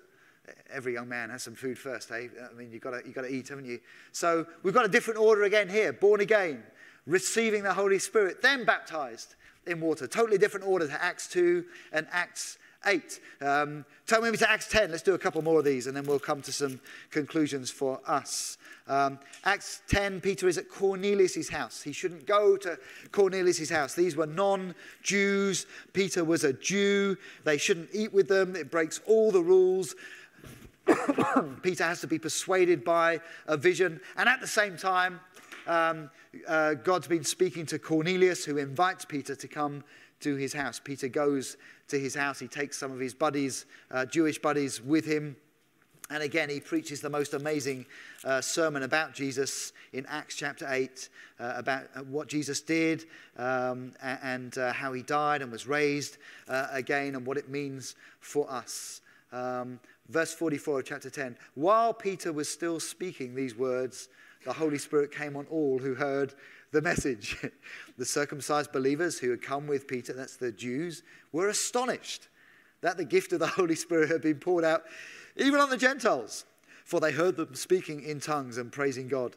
[0.71, 2.29] Every young man has some food first, eh?
[2.51, 3.81] I mean, you've got got to eat, haven't you?
[4.13, 6.63] So we've got a different order again here born again,
[7.07, 9.35] receiving the Holy Spirit, then baptized
[9.67, 10.07] in water.
[10.07, 13.21] Totally different order to Acts 2 and Acts 8.
[13.41, 14.91] Um, turn with me to Acts 10.
[14.91, 18.01] Let's do a couple more of these and then we'll come to some conclusions for
[18.07, 18.59] us.
[18.87, 21.83] Um, Acts 10, Peter is at Cornelius' house.
[21.83, 22.79] He shouldn't go to
[23.13, 23.95] Cornelius' house.
[23.95, 25.67] These were non Jews.
[25.93, 27.17] Peter was a Jew.
[27.45, 28.57] They shouldn't eat with them.
[28.57, 29.95] It breaks all the rules.
[31.63, 34.01] Peter has to be persuaded by a vision.
[34.17, 35.21] And at the same time,
[35.67, 36.11] um,
[36.47, 39.85] uh, God's been speaking to Cornelius, who invites Peter to come
[40.21, 40.81] to his house.
[40.83, 41.57] Peter goes
[41.89, 42.39] to his house.
[42.39, 45.37] He takes some of his buddies, uh, Jewish buddies, with him.
[46.11, 47.85] And again, he preaches the most amazing
[48.25, 53.05] uh, sermon about Jesus in Acts chapter 8, uh, about uh, what Jesus did
[53.37, 56.17] um, and uh, how he died and was raised
[56.49, 59.03] uh, again and what it means for us.
[59.33, 59.79] Um,
[60.09, 64.09] verse 44 of chapter 10 While Peter was still speaking these words,
[64.47, 66.33] the Holy Spirit came on all who heard
[66.73, 67.37] the message.
[67.99, 71.03] the circumcised believers who had come with Peter, that's the Jews,
[71.33, 72.29] were astonished
[72.81, 74.85] that the gift of the Holy Spirit had been poured out
[75.37, 76.45] even on the Gentiles,
[76.85, 79.37] for they heard them speaking in tongues and praising God.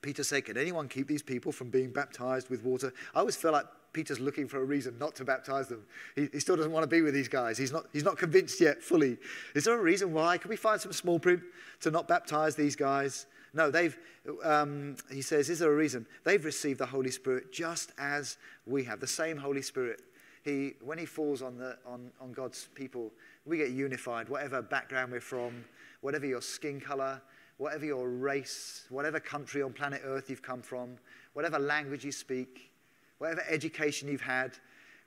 [0.00, 2.92] Peter said, Can anyone keep these people from being baptized with water?
[3.14, 5.82] I always feel like Peter's looking for a reason not to baptize them.
[6.14, 7.56] He, he, still doesn't want to be with these guys.
[7.56, 9.16] He's not, he's not convinced yet fully.
[9.54, 10.38] Is there a reason why?
[10.38, 11.40] Can we find some small print
[11.80, 13.26] to not baptize these guys?
[13.56, 13.96] No, they've,
[14.44, 16.06] um, he says, is there a reason?
[16.24, 20.02] They've received the Holy Spirit just as we have, the same Holy Spirit.
[20.44, 23.10] He, when he falls on, the, on, on God's people,
[23.46, 25.64] we get unified, whatever background we're from,
[26.02, 27.20] whatever your skin color,
[27.56, 30.90] whatever your race, whatever country on planet Earth you've come from,
[31.32, 32.70] whatever language you speak,
[33.16, 34.52] whatever education you've had,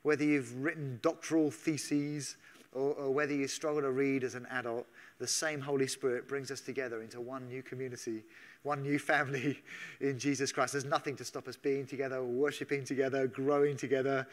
[0.02, 2.36] whether you've written doctoral theses
[2.72, 4.86] or, or, whether you struggle to read as an adult,
[5.20, 8.24] the same Holy Spirit brings us together into one new community
[8.62, 9.58] one new family
[10.00, 10.72] in Jesus Christ.
[10.72, 14.26] There's nothing to stop us being together, worshiping together, growing together,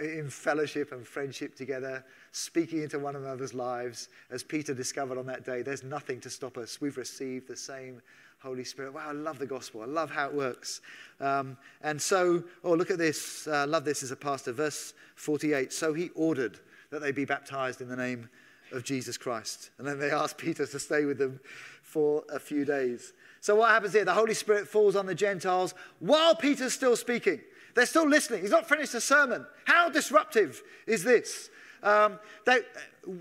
[0.00, 4.08] in fellowship and friendship together, speaking into one another's lives.
[4.30, 6.80] As Peter discovered on that day, there's nothing to stop us.
[6.80, 8.00] We've received the same
[8.38, 8.92] Holy Spirit.
[8.92, 9.82] Wow, I love the gospel.
[9.82, 10.80] I love how it works.
[11.20, 13.46] Um, and so, oh, look at this.
[13.46, 14.52] Uh, love this as a pastor.
[14.52, 15.72] Verse 48.
[15.72, 16.58] So he ordered
[16.90, 18.28] that they be baptized in the name
[18.74, 19.70] of Jesus Christ.
[19.78, 21.40] And then they asked Peter to stay with them
[21.82, 23.12] for a few days.
[23.40, 24.04] So what happens here?
[24.04, 27.40] The Holy Spirit falls on the Gentiles while Peter's still speaking.
[27.74, 28.42] They're still listening.
[28.42, 29.46] He's not finished the sermon.
[29.64, 31.50] How disruptive is this?
[31.82, 32.60] Um, they,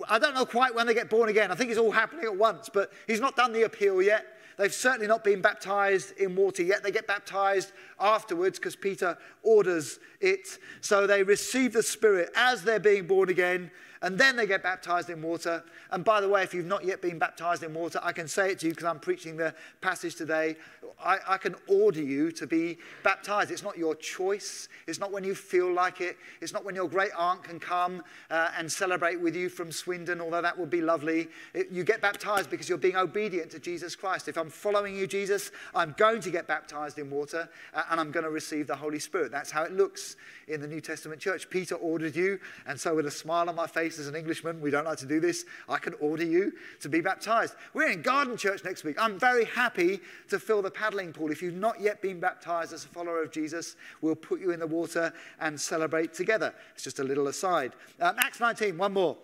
[0.07, 1.51] I don't know quite when they get born again.
[1.51, 4.25] I think it's all happening at once, but he's not done the appeal yet.
[4.57, 6.83] They've certainly not been baptized in water yet.
[6.83, 10.59] They get baptized afterwards because Peter orders it.
[10.81, 13.71] So they receive the Spirit as they're being born again
[14.03, 15.63] and then they get baptized in water.
[15.89, 18.51] And by the way, if you've not yet been baptized in water, I can say
[18.51, 20.57] it to you because I'm preaching the passage today.
[21.01, 23.49] I, I, can order you to be baptized.
[23.49, 24.67] It's not your choice.
[24.87, 26.17] It's not when you feel like it.
[26.41, 30.19] It's not when your great aunt can come uh, and celebrate with you from Swindon,
[30.19, 31.29] although that would be lovely.
[31.53, 34.27] It, you get baptized because you're being obedient to Jesus Christ.
[34.27, 38.11] If I'm following you, Jesus, I'm going to get baptized in water uh, and I'm
[38.11, 39.31] going to receive the Holy Spirit.
[39.31, 41.49] That's how it looks in the New Testament church.
[41.49, 44.71] Peter ordered you, and so with a smile on my face as an Englishman, we
[44.71, 47.55] don't like to do this, I can order you to be baptized.
[47.73, 48.95] We're in Garden Church next week.
[48.99, 51.31] I'm very happy to fill the paddling pool.
[51.31, 54.59] If you've not yet been baptized as a follower of Jesus, we'll put you in
[54.59, 56.53] the water and celebrate together.
[56.73, 57.73] It's just a little aside.
[57.99, 59.17] Um, Acts 19, one more.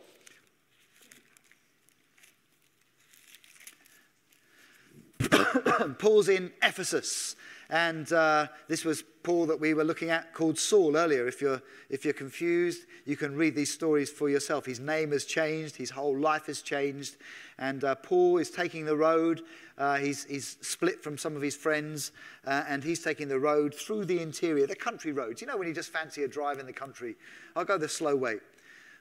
[5.99, 7.35] Paul's in Ephesus.
[7.69, 11.27] And uh, this was Paul that we were looking at called Saul earlier.
[11.27, 14.65] If you're, if you're confused, you can read these stories for yourself.
[14.65, 17.17] His name has changed, his whole life has changed.
[17.59, 19.43] And uh, Paul is taking the road.
[19.77, 22.11] Uh, he's, he's split from some of his friends,
[22.45, 25.39] uh, and he's taking the road through the interior, the country roads.
[25.39, 27.15] You know, when you just fancy a drive in the country,
[27.55, 28.37] I'll go the slow way.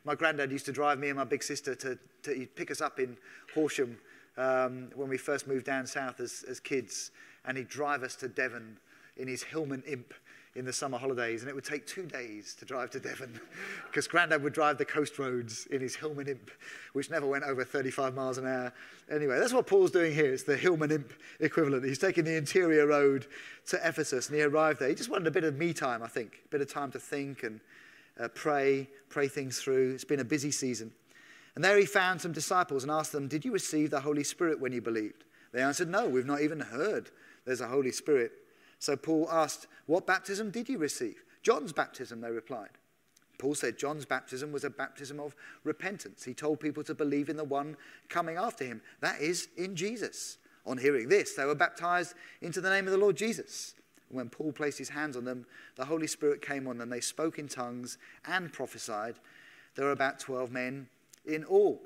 [0.05, 3.01] My granddad used to drive me and my big sister to, to pick us up
[3.01, 3.17] in
[3.55, 3.99] Horsham
[4.37, 7.11] um, when we first moved down south as, as kids
[7.49, 8.77] and he'd drive us to Devon
[9.17, 10.13] in his Hillman Imp
[10.55, 13.41] in the summer holidays, and it would take two days to drive to Devon
[13.87, 16.51] because Grandad would drive the coast roads in his Hillman Imp,
[16.93, 18.73] which never went over 35 miles an hour.
[19.11, 20.33] Anyway, that's what Paul's doing here.
[20.33, 21.85] It's the Hillman Imp equivalent.
[21.85, 23.27] He's taking the interior road
[23.69, 24.91] to Ephesus, and he arrived there.
[24.91, 26.99] He just wanted a bit of me time, I think, a bit of time to
[26.99, 27.61] think and
[28.21, 29.93] uh, pray, pray things through.
[29.95, 30.93] It's been a busy season.
[31.55, 34.61] And there he found some disciples and asked them, Did you receive the Holy Spirit
[34.61, 35.25] when you believed?
[35.53, 37.11] They answered, No, we've not even heard
[37.49, 38.33] there's a Holy Spirit.
[38.79, 41.25] So Paul asked, What baptism did you receive?
[41.43, 42.69] John's baptism, they replied.
[43.39, 45.35] Paul said John's baptism was a baptism of
[45.65, 46.25] repentance.
[46.25, 47.77] He told people to believe in the one
[48.11, 50.37] coming after him, that is, in Jesus.
[50.67, 53.75] On hearing this, they were baptized into the name of the Lord Jesus.
[54.11, 56.91] When Paul placed his hands on them, the Holy Spirit came on them.
[56.91, 59.15] They spoke in tongues and prophesied.
[59.75, 60.89] There were about 12 men
[61.25, 61.81] in all.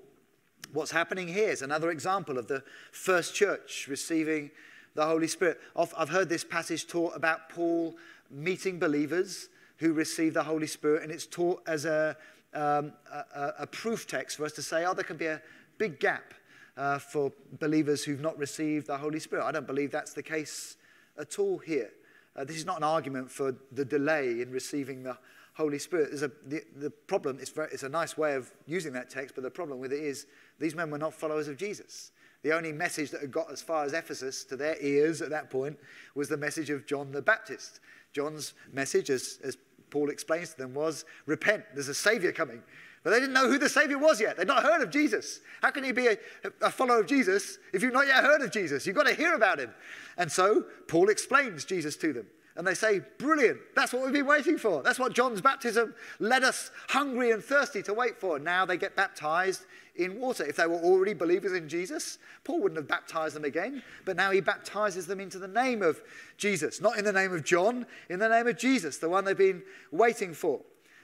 [0.72, 4.50] What's happening here is another example of the first church receiving
[4.94, 5.60] the Holy Spirit.
[5.76, 7.94] I've heard this passage taught about Paul
[8.30, 12.16] meeting believers who receive the Holy Spirit, and it's taught as a,
[12.54, 15.42] um, a, a, proof text for us to say, oh, there can be a
[15.78, 16.34] big gap
[16.76, 19.44] uh, for believers who've not received the Holy Spirit.
[19.44, 20.76] I don't believe that's the case
[21.18, 21.90] at all here.
[22.36, 25.18] Uh, this is not an argument for the delay in receiving the
[25.54, 26.10] Holy Spirit.
[26.10, 29.34] There's a, the, the problem, it's, very, it's a nice way of using that text,
[29.34, 30.26] but the problem with it is
[30.58, 32.12] these men were not followers of Jesus.
[32.42, 35.50] The only message that had got as far as Ephesus to their ears at that
[35.50, 35.78] point
[36.14, 37.80] was the message of John the Baptist.
[38.12, 39.56] John's message, as, as
[39.90, 42.62] Paul explains to them, was repent, there's a Savior coming.
[43.04, 44.36] But they didn't know who the Savior was yet.
[44.36, 45.40] They'd not heard of Jesus.
[45.60, 46.16] How can you be a,
[46.60, 48.86] a, follower of Jesus if you've not yet heard of Jesus?
[48.86, 49.72] You've got to hear about him.
[50.16, 52.26] And so Paul explains Jesus to them.
[52.54, 54.82] And they say, Brilliant, that's what we've been waiting for.
[54.82, 58.38] That's what John's baptism led us hungry and thirsty to wait for.
[58.38, 59.64] Now they get baptized
[59.96, 60.44] in water.
[60.44, 64.30] If they were already believers in Jesus, Paul wouldn't have baptized them again, but now
[64.30, 66.00] he baptizes them into the name of
[66.36, 69.36] Jesus, not in the name of John, in the name of Jesus, the one they've
[69.36, 70.60] been waiting for.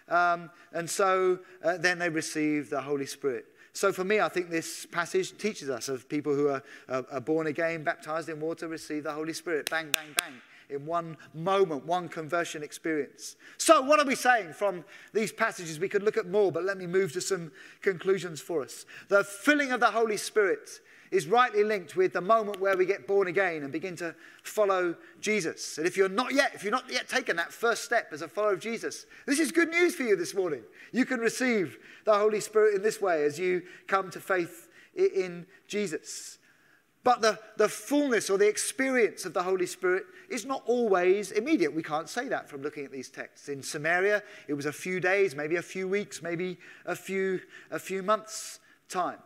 [0.08, 3.46] Um, and so uh, then they receive the Holy Spirit.
[3.74, 7.20] So for me, I think this passage teaches us of people who are, uh, are
[7.20, 9.70] born again, baptized in water, receive the Holy Spirit.
[9.70, 10.32] Bang, bang, bang
[10.70, 13.36] in one moment, one conversion experience.
[13.56, 15.78] So, what are we saying from these passages?
[15.78, 18.84] We could look at more, but let me move to some conclusions for us.
[19.08, 23.06] The filling of the Holy Spirit is rightly linked with the moment where we get
[23.06, 25.78] born again and begin to follow Jesus.
[25.78, 28.28] And if you're not yet, if you're not yet taken that first step as a
[28.28, 30.62] follower of Jesus, this is good news for you this morning.
[30.92, 35.46] You can receive the Holy Spirit in this way as you come to faith in
[35.66, 36.38] Jesus.
[37.04, 41.74] But the, the fullness or the experience of the Holy Spirit is not always immediate.
[41.74, 43.48] We can't say that from looking at these texts.
[43.48, 47.78] In Samaria, it was a few days, maybe a few weeks, maybe a few, a
[47.78, 49.18] few months' time.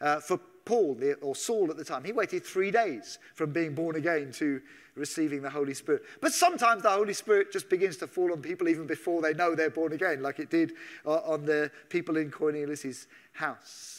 [0.00, 3.96] Uh, for Paul or Saul at the time, he waited three days from being born
[3.96, 4.60] again to
[4.94, 6.02] receiving the Holy Spirit.
[6.20, 9.54] But sometimes the Holy Spirit just begins to fall on people even before they know
[9.54, 10.72] they're born again, like it did
[11.06, 13.97] uh, on the people in Cornelius' house.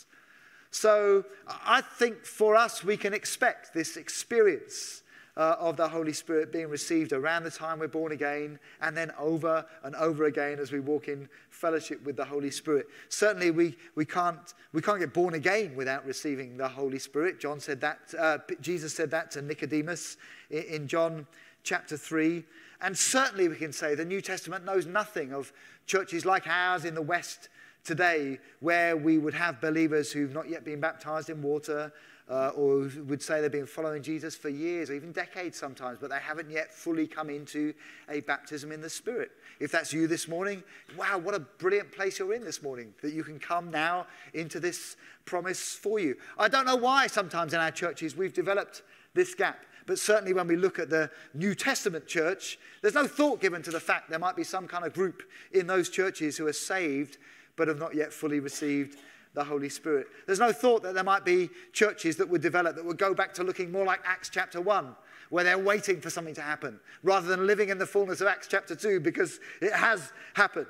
[0.71, 5.03] So I think for us, we can expect this experience
[5.39, 9.11] uh, of the Holy Spirit being received around the time we're born again and then
[9.17, 12.87] over and over again as we walk in fellowship with the Holy Spirit.
[13.07, 17.39] Certainly, we, we, can't, we can't get born again without receiving the Holy Spirit.
[17.39, 20.17] John said that, uh, Jesus said that to Nicodemus
[20.49, 21.25] in, in John
[21.63, 22.43] chapter 3.
[22.81, 25.53] And certainly, we can say the New Testament knows nothing of
[25.85, 27.47] churches like ours in the West
[27.89, 31.91] today where we would have believers who've not yet been baptized in water
[32.29, 36.11] uh, or would say they've been following Jesus for years or even decades sometimes, but
[36.11, 37.73] they haven't yet fully come into
[38.07, 39.31] a baptism in the Spirit.
[39.59, 40.61] If that's you this morning,
[40.95, 44.59] wow, what a brilliant place you're in this morning that you can come now into
[44.59, 46.15] this promise for you.
[46.37, 48.83] I don't know why sometimes in our churches we've developed
[49.15, 49.65] this gap.
[49.87, 53.71] But certainly, when we look at the New Testament church, there's no thought given to
[53.71, 57.17] the fact there might be some kind of group in those churches who are saved
[57.59, 58.97] but have not yet fully received
[59.33, 60.07] the Holy Spirit.
[60.25, 63.33] There's no thought that there might be churches that would develop that would go back
[63.35, 64.95] to looking more like Acts chapter 1,
[65.29, 68.47] where they're waiting for something to happen, rather than living in the fullness of Acts
[68.47, 70.65] chapter 2, because it has happened.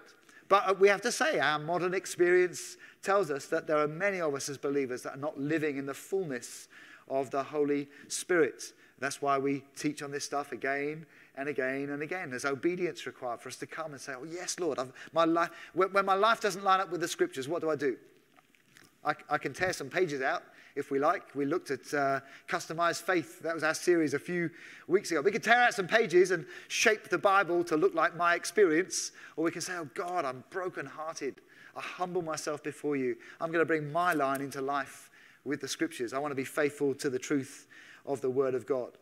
[0.50, 4.20] But uh, we have to say, our modern experience tells us that there are many
[4.20, 6.68] of us as believers that are not living in the fullness
[7.08, 8.74] of the Holy Spirit.
[8.98, 11.06] That's why we teach on this stuff again
[11.40, 12.30] and again and again.
[12.30, 15.50] There's obedience required for us to come and say, Oh, yes, Lord, I've, my life,
[15.74, 17.98] when, when, my life doesn't line up with the scriptures, what do I do?
[19.06, 20.44] I, I can tear some pages out
[20.76, 21.34] if we like.
[21.36, 23.42] We looked at uh, customized faith.
[23.42, 24.50] That was our series a few
[24.88, 25.22] weeks ago.
[25.22, 29.14] We could tear out some pages and shape the Bible to look like my experience,
[29.38, 31.36] or we can say, Oh, God, I'm brokenhearted.
[31.76, 33.16] I humble myself before you.
[33.40, 35.10] I'm going to bring my line into life
[35.46, 36.12] with the scriptures.
[36.12, 37.68] I want to be faithful to the truth
[38.06, 38.98] of the Word of God.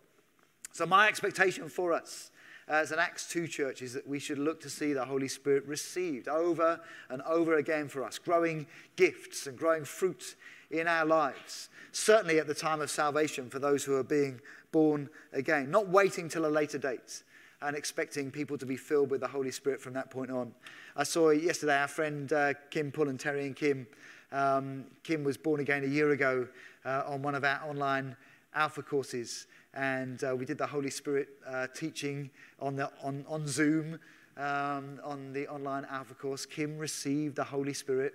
[0.78, 2.30] So, my expectation for us
[2.68, 5.66] as an Acts 2 church is that we should look to see the Holy Spirit
[5.66, 10.36] received over and over again for us, growing gifts and growing fruit
[10.70, 11.70] in our lives.
[11.94, 14.40] Certainly at the time of salvation for those who are being
[14.72, 17.24] born again, not waiting till a later date
[17.64, 20.54] and expecting people to be filled with the Holy Spirit from that point on.
[20.96, 23.88] I saw yesterday our friend uh, Kim Pullen, Terry and Kim.
[24.32, 26.48] Um, Kim was born again a year ago
[26.86, 28.16] uh, on one of our online
[28.54, 33.48] Alpha courses, and uh, we did the Holy Spirit uh, teaching on, the, on, on
[33.48, 34.00] Zoom
[34.38, 36.46] um, on the online Alpha course.
[36.46, 38.14] Kim received the Holy Spirit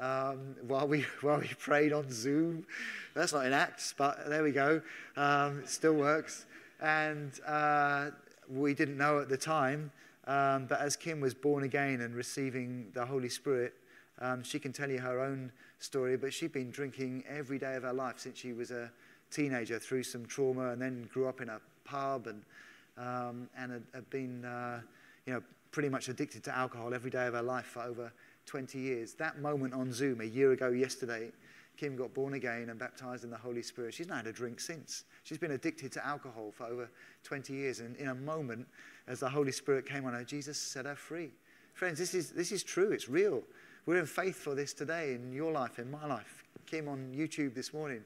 [0.00, 2.66] um, while, we, while we prayed on Zoom.
[3.14, 4.80] That's not in Acts, but there we go.
[5.16, 6.46] Um, it still works.
[6.80, 8.10] And uh,
[8.48, 9.90] we didn't know at the time,
[10.26, 13.74] um, but as Kim was born again and receiving the Holy Spirit,
[14.20, 17.82] um, she can tell you her own story, but she'd been drinking every day of
[17.82, 18.90] her life since she was a
[19.30, 22.42] teenager through some trauma and then grew up in a pub and,
[22.96, 24.80] um, and had, had been, uh,
[25.26, 28.12] you know, pretty much addicted to alcohol every day of her life for over
[28.46, 29.14] 20 years.
[29.14, 31.30] That moment on Zoom a year ago yesterday,
[31.76, 33.94] Kim got born again and baptized in the Holy Spirit.
[33.94, 35.04] She's not had a drink since.
[35.22, 36.90] She's been addicted to alcohol for over
[37.22, 37.80] 20 years.
[37.80, 38.66] And in a moment,
[39.06, 41.30] as the Holy Spirit came on her, Jesus set her free.
[41.74, 42.90] Friends, this is, this is true.
[42.90, 43.42] It's real.
[43.86, 46.44] We're in faith for this today in your life, in my life.
[46.66, 48.04] Kim on YouTube this morning,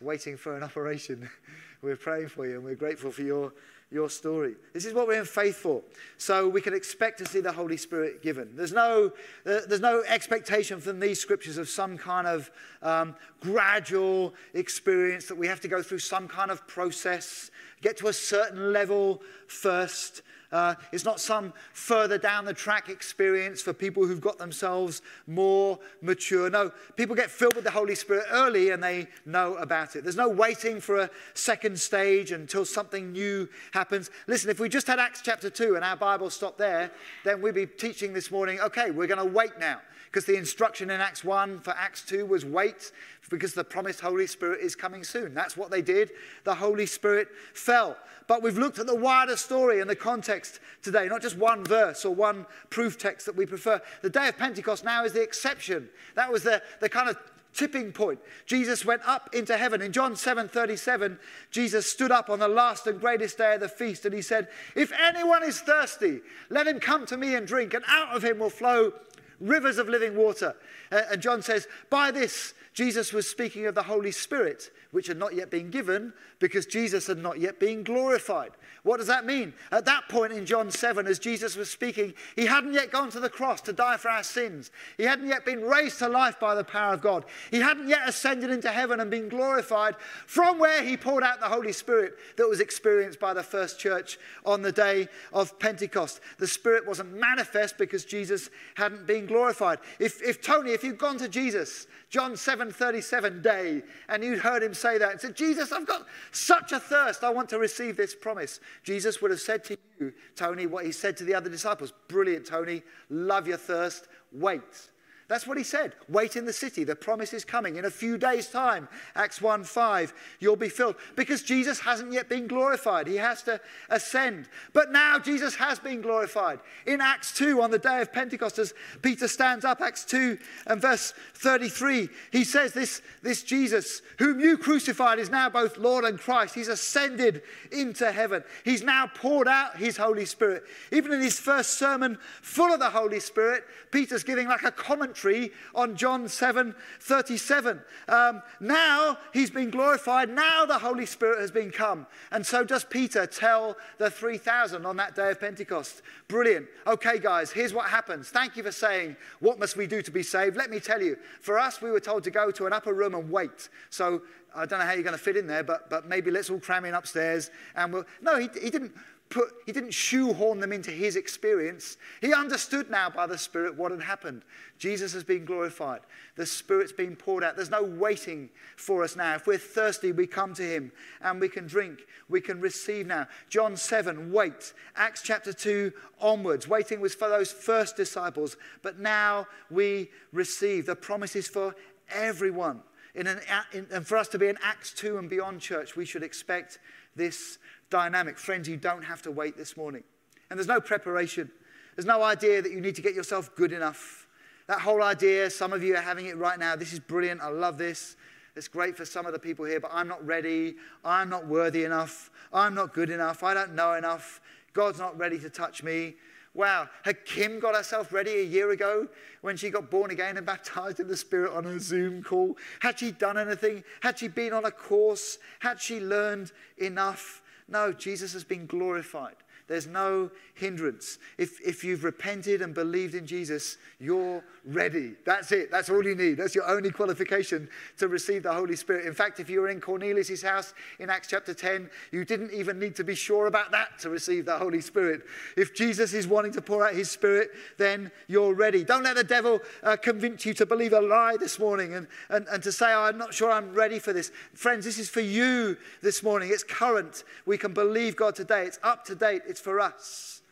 [0.00, 1.28] waiting for an operation.
[1.82, 3.52] we're praying for you and we're grateful for your
[3.94, 4.54] your story.
[4.72, 5.82] This is what we're in faith for.
[6.18, 8.50] So we can expect to see the Holy Spirit given.
[8.54, 9.12] There's no,
[9.46, 12.50] uh, there's no expectation from these scriptures of some kind of
[12.82, 17.50] um, gradual experience that we have to go through some kind of process,
[17.82, 20.22] get to a certain level first.
[20.54, 25.80] Uh, it's not some further down the track experience for people who've got themselves more
[26.00, 26.48] mature.
[26.48, 30.04] No, people get filled with the Holy Spirit early and they know about it.
[30.04, 34.12] There's no waiting for a second stage until something new happens.
[34.28, 36.92] Listen, if we just had Acts chapter 2 and our Bible stopped there,
[37.24, 39.80] then we'd be teaching this morning, okay, we're going to wait now
[40.14, 42.92] because the instruction in Acts 1 for Acts 2 was wait
[43.30, 45.34] because the promised Holy Spirit is coming soon.
[45.34, 46.10] That's what they did.
[46.44, 47.96] The Holy Spirit fell.
[48.26, 52.04] But we've looked at the wider story and the context today, not just one verse
[52.04, 53.80] or one proof text that we prefer.
[54.02, 55.88] The day of Pentecost now is the exception.
[56.14, 57.18] That was the, the kind of
[57.54, 58.18] tipping point.
[58.46, 59.80] Jesus went up into heaven.
[59.80, 61.18] In John 7 37,
[61.50, 64.48] Jesus stood up on the last and greatest day of the feast and he said,
[64.74, 66.20] If anyone is thirsty,
[66.50, 68.92] let him come to me and drink, and out of him will flow
[69.40, 70.56] rivers of living water.
[70.90, 75.16] Uh, and John says, By this, Jesus was speaking of the Holy Spirit, which had
[75.16, 76.12] not yet been given
[76.44, 78.50] because Jesus had not yet been glorified.
[78.82, 79.54] What does that mean?
[79.72, 83.18] At that point in John 7, as Jesus was speaking, he hadn't yet gone to
[83.18, 84.70] the cross to die for our sins.
[84.98, 87.24] He hadn't yet been raised to life by the power of God.
[87.50, 91.46] He hadn't yet ascended into heaven and been glorified from where he poured out the
[91.46, 96.20] Holy Spirit that was experienced by the first church on the day of Pentecost.
[96.36, 99.78] The Spirit wasn't manifest because Jesus hadn't been glorified.
[99.98, 104.62] If, if Tony, if you'd gone to Jesus, John 7 37 day, and you'd heard
[104.62, 106.06] him say that and said, Jesus, I've got
[106.36, 108.60] such a thirst, I want to receive this promise.
[108.82, 112.46] Jesus would have said to you, Tony, what he said to the other disciples Brilliant,
[112.46, 114.90] Tony, love your thirst, wait.
[115.26, 115.94] That's what he said.
[116.08, 116.84] Wait in the city.
[116.84, 117.76] The promise is coming.
[117.76, 120.96] In a few days' time, Acts 1 5, you'll be filled.
[121.16, 123.06] Because Jesus hasn't yet been glorified.
[123.06, 123.58] He has to
[123.88, 124.48] ascend.
[124.74, 126.60] But now Jesus has been glorified.
[126.86, 130.82] In Acts 2, on the day of Pentecost, as Peter stands up, Acts 2 and
[130.82, 136.18] verse 33, he says, This, this Jesus, whom you crucified, is now both Lord and
[136.18, 136.54] Christ.
[136.54, 138.44] He's ascended into heaven.
[138.62, 140.64] He's now poured out his Holy Spirit.
[140.92, 145.13] Even in his first sermon, full of the Holy Spirit, Peter's giving like a comment
[145.14, 147.80] commentary on John 7 37.
[148.08, 150.30] Um, now he's been glorified.
[150.30, 152.06] Now the Holy Spirit has been come.
[152.30, 156.02] And so does Peter tell the 3,000 on that day of Pentecost.
[156.28, 156.66] Brilliant.
[156.86, 158.28] Okay, guys, here's what happens.
[158.28, 160.56] Thank you for saying, What must we do to be saved?
[160.56, 161.16] Let me tell you.
[161.40, 163.68] For us, we were told to go to an upper room and wait.
[163.90, 164.22] So
[164.56, 166.60] I don't know how you're going to fit in there, but, but maybe let's all
[166.60, 167.50] cram in upstairs.
[167.74, 168.04] And we'll.
[168.22, 168.92] No, he, he didn't
[169.34, 171.96] put, he didn't shoehorn them into his experience.
[172.20, 174.42] He understood now by the Spirit what had happened.
[174.78, 176.02] Jesus has been glorified.
[176.36, 177.56] The Spirit's been poured out.
[177.56, 179.34] There's no waiting for us now.
[179.34, 182.06] If we're thirsty, we come to him and we can drink.
[182.28, 183.26] We can receive now.
[183.48, 184.72] John 7, wait.
[184.94, 186.68] Acts chapter 2 onwards.
[186.68, 190.86] Waiting was for those first disciples, but now we receive.
[190.86, 191.74] The promise is for
[192.08, 192.82] everyone.
[193.16, 193.40] In an,
[193.72, 196.78] in, and for us to be an Acts 2 and beyond church, we should expect
[197.16, 197.58] this
[197.90, 198.38] dynamic.
[198.38, 200.02] Friends, you don't have to wait this morning.
[200.50, 201.50] And there's no preparation.
[201.96, 204.26] There's no idea that you need to get yourself good enough.
[204.66, 206.74] That whole idea, some of you are having it right now.
[206.74, 207.40] This is brilliant.
[207.40, 208.16] I love this.
[208.56, 210.76] It's great for some of the people here, but I'm not ready.
[211.04, 212.30] I'm not worthy enough.
[212.52, 213.42] I'm not good enough.
[213.42, 214.40] I don't know enough.
[214.72, 216.14] God's not ready to touch me.
[216.54, 219.08] Wow, had Kim got herself ready a year ago
[219.40, 222.56] when she got born again and baptized in the Spirit on a Zoom call?
[222.78, 223.82] Had she done anything?
[224.00, 225.38] Had she been on a course?
[225.58, 227.42] Had she learned enough?
[227.66, 229.34] No, Jesus has been glorified.
[229.66, 231.18] There's no hindrance.
[231.38, 235.12] If, if you've repented and believed in Jesus, you're ready.
[235.24, 235.70] That's it.
[235.70, 236.38] That's all you need.
[236.38, 239.06] That's your only qualification to receive the Holy Spirit.
[239.06, 242.78] In fact, if you were in Cornelius' house in Acts chapter 10, you didn't even
[242.78, 245.22] need to be sure about that to receive the Holy Spirit.
[245.56, 248.84] If Jesus is wanting to pour out his Spirit, then you're ready.
[248.84, 252.46] Don't let the devil uh, convince you to believe a lie this morning and, and,
[252.48, 254.32] and to say, oh, I'm not sure I'm ready for this.
[254.54, 256.50] Friends, this is for you this morning.
[256.50, 257.24] It's current.
[257.44, 258.64] We can believe God today.
[258.64, 259.42] It's up to date.
[259.46, 260.42] It's for us.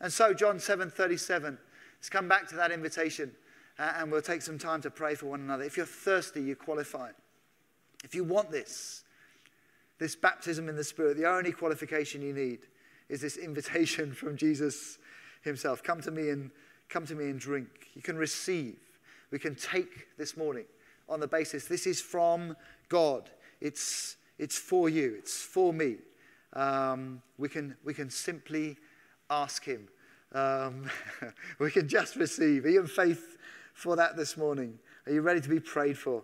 [0.00, 1.58] And so, John 7 37,
[1.96, 3.32] let's come back to that invitation
[3.78, 5.64] uh, and we'll take some time to pray for one another.
[5.64, 7.10] If you're thirsty, you qualify.
[8.04, 9.04] If you want this,
[9.98, 12.60] this baptism in the Spirit, the only qualification you need
[13.08, 14.98] is this invitation from Jesus
[15.42, 15.82] himself.
[15.82, 16.50] Come to me and
[16.88, 17.68] come to me and drink.
[17.94, 18.78] You can receive.
[19.30, 20.64] We can take this morning
[21.08, 22.56] on the basis this is from
[22.88, 23.30] God.
[23.60, 25.16] It's, it's for you.
[25.18, 25.96] It's for me
[26.54, 28.76] um, we, can, we can simply
[29.30, 29.88] ask Him.
[30.32, 30.90] Um,
[31.58, 32.66] we can just receive.
[32.66, 33.31] In faith
[33.72, 34.78] for that this morning?
[35.06, 36.22] Are you ready to be prayed for?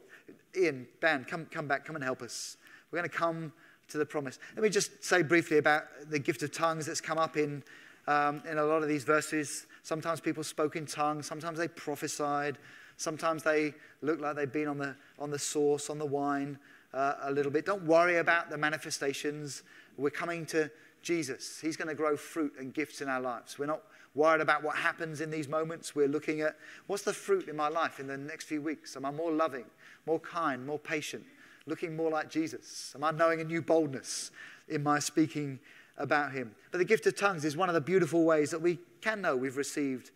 [0.57, 2.57] Ian, Dan, come, come back, come and help us.
[2.91, 3.53] We're going to come
[3.89, 4.39] to the promise.
[4.55, 7.63] Let me just say briefly about the gift of tongues that's come up in,
[8.07, 9.67] um, in a lot of these verses.
[9.83, 12.59] Sometimes people spoke in tongues, sometimes they prophesied,
[12.97, 16.59] sometimes they looked like they'd been on the, on the sauce, on the wine
[16.93, 17.65] uh, a little bit.
[17.65, 19.63] Don't worry about the manifestations.
[19.97, 20.71] We're coming to
[21.03, 21.59] Jesus.
[21.61, 23.59] He's going to grow fruit and gifts in our lives.
[23.59, 23.83] We're not
[24.19, 25.95] worried about what happens in these moments.
[25.95, 26.57] We're looking at
[26.87, 28.97] what's the fruit in my life in the next few weeks?
[28.97, 29.65] Am I more loving,
[30.07, 31.25] more kind, more patient,
[31.67, 32.93] looking more like Jesus?
[32.95, 34.31] Am I knowing a new boldness
[34.69, 35.59] in my speaking
[35.97, 36.55] about him?
[36.71, 39.37] But the gift of tongues is one of the beautiful ways that we can know
[39.37, 40.11] we've received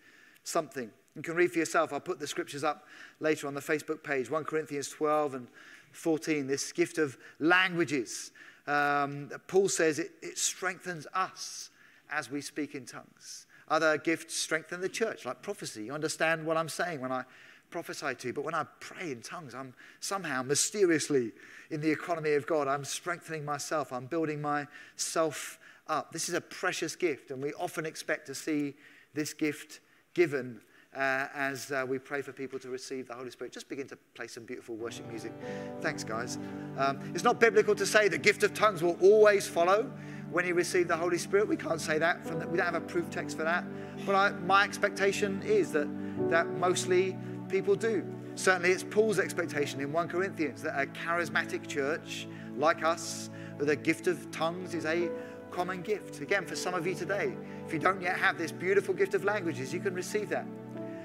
[0.44, 0.90] something.
[1.14, 1.92] You can read for yourself.
[1.92, 2.86] I'll put the scriptures up
[3.20, 5.46] later on the Facebook page 1 Corinthians 12 and
[5.92, 6.46] 14.
[6.46, 8.32] This gift of languages
[8.66, 11.70] um, Paul says it, it strengthens us
[12.10, 13.46] as we speak in tongues.
[13.72, 15.84] Other gifts strengthen the church, like prophecy.
[15.84, 17.24] You understand what I'm saying when I
[17.70, 18.34] prophesy to you.
[18.34, 21.32] But when I pray in tongues, I'm somehow mysteriously
[21.70, 22.68] in the economy of God.
[22.68, 25.58] I'm strengthening myself, I'm building myself
[25.88, 26.12] up.
[26.12, 28.74] This is a precious gift, and we often expect to see
[29.14, 29.80] this gift
[30.12, 30.60] given
[30.94, 33.54] uh, as uh, we pray for people to receive the Holy Spirit.
[33.54, 35.32] Just begin to play some beautiful worship music.
[35.80, 36.38] Thanks, guys.
[36.76, 39.90] Um, it's not biblical to say the gift of tongues will always follow
[40.32, 41.46] when you receive the Holy Spirit.
[41.46, 42.26] We can't say that.
[42.26, 43.64] From the, we don't have a proof text for that.
[44.04, 45.88] But I, my expectation is that,
[46.30, 47.16] that mostly
[47.48, 48.04] people do.
[48.34, 52.26] Certainly, it's Paul's expectation in 1 Corinthians that a charismatic church
[52.56, 55.10] like us, with a gift of tongues, is a
[55.50, 56.20] common gift.
[56.20, 59.24] Again, for some of you today, if you don't yet have this beautiful gift of
[59.24, 60.46] languages, you can receive that.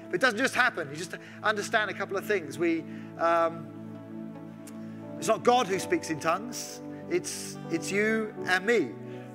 [0.06, 0.88] But it doesn't just happen.
[0.90, 2.58] You just understand a couple of things.
[2.58, 2.82] We,
[3.18, 3.68] um,
[5.18, 6.80] it's not God who speaks in tongues.
[7.10, 8.90] It's, it's you and me.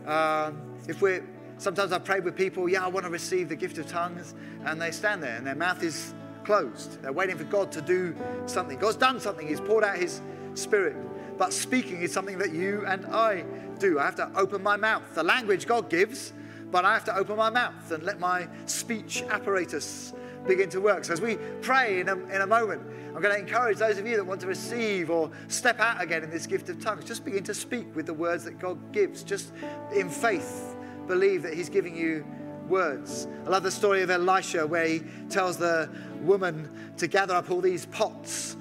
[0.06, 1.24] Um, if we're,
[1.58, 4.36] sometimes I've prayed with people, yeah, I want to receive the gift of tongues,
[4.66, 7.01] and they stand there and their mouth is closed.
[7.01, 8.78] They're waiting for God to do something.
[8.78, 9.47] God's done something.
[9.47, 10.22] He's poured out His
[10.56, 10.95] Spirit.
[11.38, 13.43] But speaking is something that you and I
[13.80, 13.99] do.
[13.99, 15.04] I have to open my mouth.
[15.16, 16.34] The language God gives,
[16.72, 20.14] but I have to open my mouth and let my speech apparatus
[20.45, 21.06] begin to work.
[21.06, 22.82] So as we pray in a, in a moment,
[23.16, 26.24] I'm going to encourage those of you that want to receive or step out again
[26.24, 29.22] in this gift of tongues, just begin to speak with the words that God gives.
[29.22, 29.53] Just
[29.93, 32.26] in faith, believe that He's giving you
[32.68, 33.28] words.
[33.45, 35.89] I love the story of Elisha where he tells the
[36.22, 38.55] woman to gather up all these pots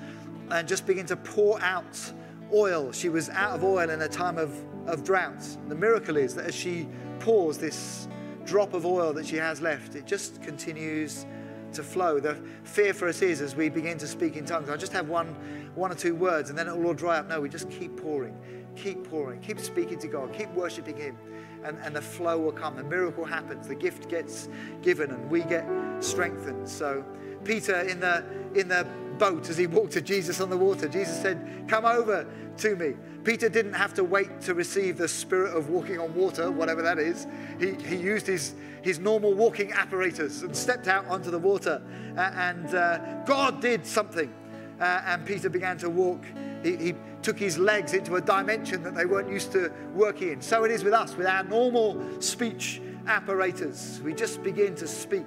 [0.50, 2.12] and just begin to pour out
[2.53, 2.92] oil.
[2.92, 4.55] She was out of oil in a time of,
[4.86, 5.42] of drought.
[5.68, 6.88] The miracle is that as she
[7.20, 8.09] pours this
[8.44, 11.24] drop of oil that she has left, it just continues
[11.73, 12.20] to flow.
[12.20, 15.09] The fear for us is as we begin to speak in tongues, I just have
[15.09, 15.29] one,
[15.75, 17.29] one or two words and then it will all dry up.
[17.29, 18.37] No, we just keep pouring,
[18.77, 21.16] keep pouring, keep speaking to God, keep worshiping Him,
[21.64, 22.77] and, and the flow will come.
[22.77, 24.49] The miracle happens, the gift gets
[24.83, 25.66] given, and we get
[26.01, 26.68] strengthened.
[26.68, 27.05] So,
[27.45, 28.87] Peter in the in the
[29.23, 32.95] boat as he walked to Jesus on the water, Jesus said, Come over to me.
[33.23, 36.99] Peter didn't have to wait to receive the spirit of walking on water, whatever that
[36.99, 37.29] is.
[37.61, 41.81] He, he used his, his normal walking apparatus and stepped out onto the water.
[42.16, 44.35] Uh, and uh, God did something.
[44.81, 46.25] Uh, and Peter began to walk.
[46.64, 50.41] He, he took his legs into a dimension that they weren't used to working in.
[50.41, 54.01] So it is with us, with our normal speech apparatus.
[54.03, 55.27] We just begin to speak.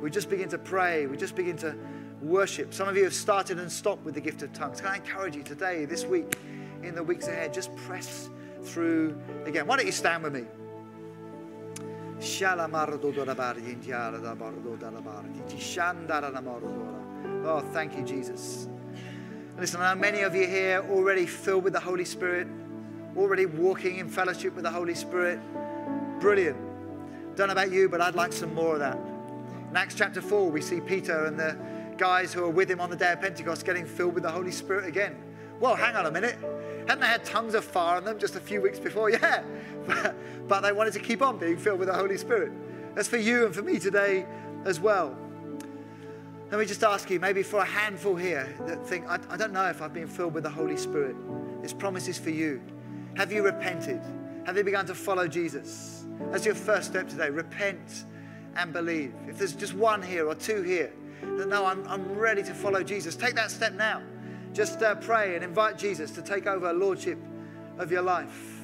[0.00, 1.06] We just begin to pray.
[1.06, 1.74] We just begin to
[2.24, 2.74] worship.
[2.74, 4.80] Some of you have started and stopped with the gift of tongues.
[4.80, 6.36] Can I encourage you today, this week,
[6.82, 8.28] in the weeks ahead, just press
[8.62, 9.66] through again.
[9.66, 10.44] Why don't you stand with me?
[17.44, 18.68] Oh, thank you, Jesus.
[19.58, 22.48] Listen, I know many of you here already filled with the Holy Spirit,
[23.16, 25.38] already walking in fellowship with the Holy Spirit.
[26.20, 26.56] Brilliant.
[27.36, 28.98] Don't know about you, but I'd like some more of that.
[29.70, 31.56] In Acts chapter 4, we see Peter and the
[31.98, 34.50] guys who are with him on the day of Pentecost getting filled with the Holy
[34.50, 35.16] Spirit again.
[35.60, 36.36] Well, hang on a minute.
[36.86, 39.10] Hadn't they had tongues of fire on them just a few weeks before?
[39.14, 39.42] Yeah.
[39.86, 40.14] But,
[40.48, 42.52] but they wanted to keep on being filled with the Holy Spirit.
[42.94, 44.26] That's for you and for me today
[44.64, 45.16] as well.
[46.50, 49.52] Let me just ask you, maybe for a handful here that think, I, I don't
[49.52, 51.16] know if I've been filled with the Holy Spirit.
[51.62, 52.62] This promise is for you.
[53.16, 54.00] Have you repented?
[54.46, 56.04] Have you begun to follow Jesus?
[56.30, 58.04] That's your first step today, repent
[58.56, 59.14] and believe.
[59.28, 60.92] If there's just one here or two here
[61.38, 64.02] that no, I'm, I'm ready to follow Jesus, take that step now.
[64.52, 67.18] Just uh, pray and invite Jesus to take over lordship
[67.78, 68.60] of your life.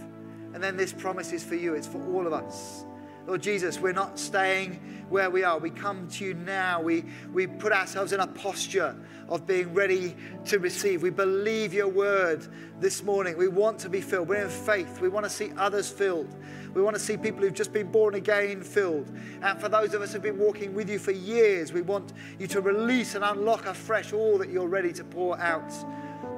[0.54, 2.84] And then this promise is for you, it's for all of us.
[3.30, 5.56] Lord Jesus, we're not staying where we are.
[5.56, 6.82] We come to you now.
[6.82, 8.96] We, we put ourselves in a posture
[9.28, 10.16] of being ready
[10.46, 11.00] to receive.
[11.04, 12.48] We believe your word
[12.80, 13.38] this morning.
[13.38, 14.26] We want to be filled.
[14.26, 15.00] We're in faith.
[15.00, 16.34] We want to see others filled.
[16.74, 19.08] We want to see people who've just been born again filled.
[19.42, 22.48] And for those of us who've been walking with you for years, we want you
[22.48, 25.72] to release and unlock afresh all that you're ready to pour out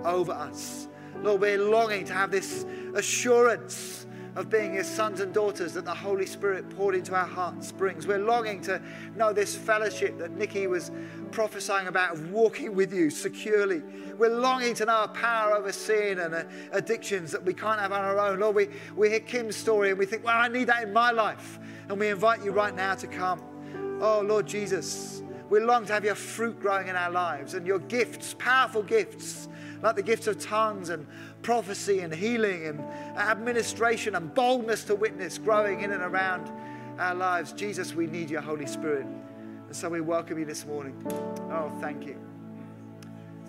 [0.04, 0.88] over us.
[1.22, 4.04] Lord, we're longing to have this assurance
[4.34, 8.06] of being his sons and daughters that the Holy Spirit poured into our hearts brings.
[8.06, 8.80] We're longing to
[9.14, 10.90] know this fellowship that Nikki was
[11.32, 13.82] prophesying about of walking with you securely.
[14.16, 17.92] We're longing to know a power over sin and uh, addictions that we can't have
[17.92, 18.40] on our own.
[18.40, 21.10] Lord, we, we hear Kim's story and we think, well, I need that in my
[21.10, 21.58] life.
[21.88, 23.42] And we invite you right now to come.
[24.00, 27.80] Oh, Lord Jesus, we long to have your fruit growing in our lives and your
[27.80, 29.48] gifts, powerful gifts,
[29.82, 31.06] like the gifts of tongues and
[31.42, 32.80] prophecy and healing and
[33.16, 36.50] administration and boldness to witness growing in and around
[36.98, 37.52] our lives.
[37.52, 39.06] Jesus, we need your Holy Spirit.
[39.66, 40.94] And so we welcome you this morning.
[41.50, 42.16] Oh, thank you.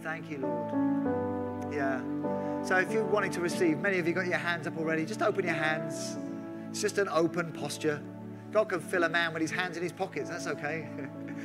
[0.02, 1.74] Thank you, Lord.
[1.74, 2.02] Yeah.
[2.64, 5.22] So if you're wanting to receive, many of you got your hands up already, just
[5.22, 6.18] open your hands.
[6.70, 8.02] It's just an open posture.
[8.52, 10.30] God can fill a man with his hands in his pockets.
[10.30, 10.88] That's okay.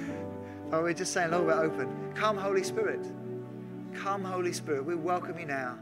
[0.70, 2.12] but we're just saying, Lord, we're open.
[2.14, 3.04] Come, Holy Spirit.
[3.94, 4.84] Come, Holy Spirit.
[4.84, 5.78] We welcome you now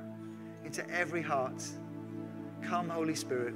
[0.67, 1.63] into every heart.
[2.61, 3.55] Come, Holy Spirit.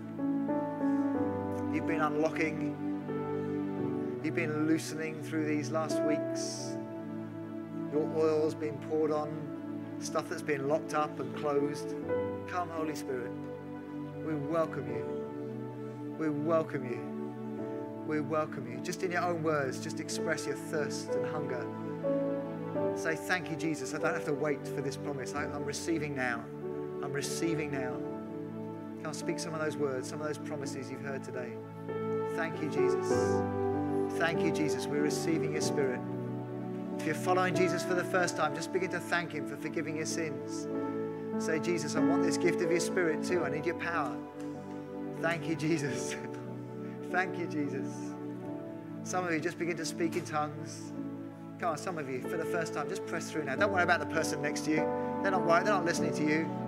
[1.74, 2.76] You've been unlocking,
[4.22, 6.76] you've been loosening through these last weeks.
[7.92, 9.28] Your oil's been poured on,
[9.98, 11.96] stuff that's been locked up and closed.
[12.46, 13.32] Come, Holy Spirit.
[14.24, 16.14] We welcome you.
[16.16, 18.04] We welcome you.
[18.06, 18.78] We welcome you.
[18.84, 21.66] Just in your own words, just express your thirst and hunger.
[22.94, 23.94] Say, Thank you, Jesus.
[23.94, 25.34] I don't have to wait for this promise.
[25.34, 26.44] I, am receiving now.
[27.10, 27.96] I'm receiving now.
[28.98, 31.54] Can I speak some of those words, some of those promises you've heard today?
[32.36, 33.42] Thank you, Jesus.
[34.16, 34.86] Thank you, Jesus.
[34.86, 35.98] We're receiving your spirit.
[36.98, 39.96] If you're following Jesus for the first time, just begin to thank him for forgiving
[39.96, 40.68] your sins.
[41.44, 43.44] Say, Jesus, I want this gift of your spirit too.
[43.44, 44.16] I need your power.
[45.20, 46.14] Thank you, Jesus.
[47.10, 47.92] thank you, Jesus.
[49.02, 50.92] Some of you just begin to speak in tongues.
[51.58, 53.56] Come on, some of you, for the first time, just press through now.
[53.56, 54.88] Don't worry about the person next to you.
[55.22, 56.59] They're not worried, they're not listening to you.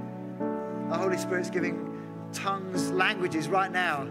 [0.93, 2.03] The Holy Spirit's giving
[2.34, 4.05] tongues, languages right now.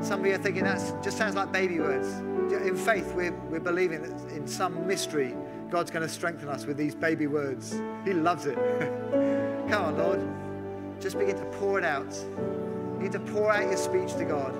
[0.00, 2.08] Some of you are thinking that just sounds like baby words.
[2.50, 5.36] In faith, we're, we're believing that in some mystery,
[5.68, 7.78] God's going to strengthen us with these baby words.
[8.06, 8.54] He loves it.
[9.68, 11.02] Come on, Lord.
[11.02, 12.14] Just begin to pour it out.
[12.14, 14.54] You need to pour out your speech to God.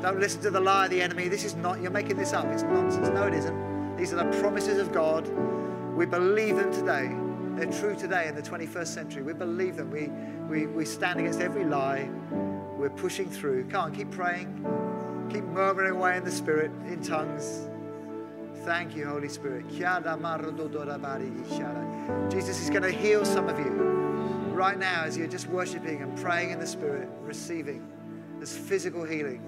[0.00, 1.26] Don't listen to the lie of the enemy.
[1.26, 2.46] This is not, you're making this up.
[2.46, 3.08] It's nonsense.
[3.08, 3.96] No, it isn't.
[3.96, 5.26] These are the promises of God.
[5.96, 7.25] We believe them today.
[7.56, 9.22] They're true today in the 21st century.
[9.22, 9.90] We believe them.
[9.90, 10.10] We,
[10.46, 12.10] we, we stand against every lie.
[12.76, 13.64] We're pushing through.
[13.70, 14.62] Come on, keep praying.
[15.32, 17.70] Keep murmuring away in the Spirit, in tongues.
[18.66, 19.70] Thank you, Holy Spirit.
[22.30, 23.72] Jesus is going to heal some of you
[24.52, 27.90] right now as you're just worshiping and praying in the Spirit, receiving.
[28.36, 29.40] There's physical healing.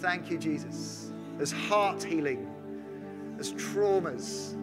[0.00, 1.10] Thank you, Jesus.
[1.38, 2.52] There's heart healing.
[3.36, 4.56] There's traumas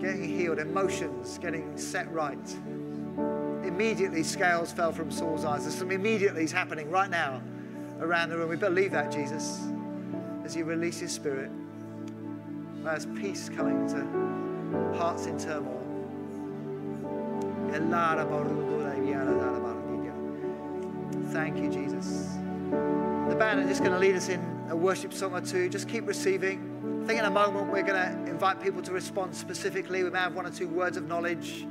[0.00, 2.38] getting healed, emotions getting set right.
[3.64, 5.62] Immediately, scales fell from Saul's eyes.
[5.62, 7.42] There's some immediately's happening right now
[8.00, 8.48] around the room.
[8.48, 9.60] We believe that, Jesus,
[10.44, 11.50] as you release His Spirit.
[12.82, 15.76] There's peace coming to hearts in turmoil.
[21.30, 22.36] Thank you, Jesus.
[22.70, 25.68] The band are just going to lead us in a worship song or two.
[25.68, 26.69] Just keep receiving.
[27.00, 30.04] I think in a moment we're going to invite people to respond specifically.
[30.04, 31.66] We may have one or two words of knowledge,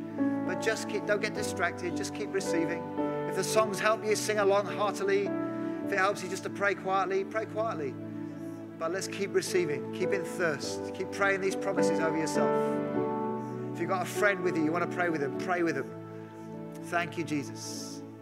[0.47, 1.95] but just keep, don't get distracted.
[1.95, 2.83] Just keep receiving.
[3.29, 5.29] If the songs help you, sing along heartily.
[5.85, 7.93] If it helps you just to pray quietly, pray quietly.
[8.79, 12.49] But let's keep receiving, keep in thirst, keep praying these promises over yourself.
[13.73, 15.75] If you've got a friend with you, you want to pray with them, pray with
[15.75, 15.89] them.
[16.85, 17.98] Thank you, Jesus.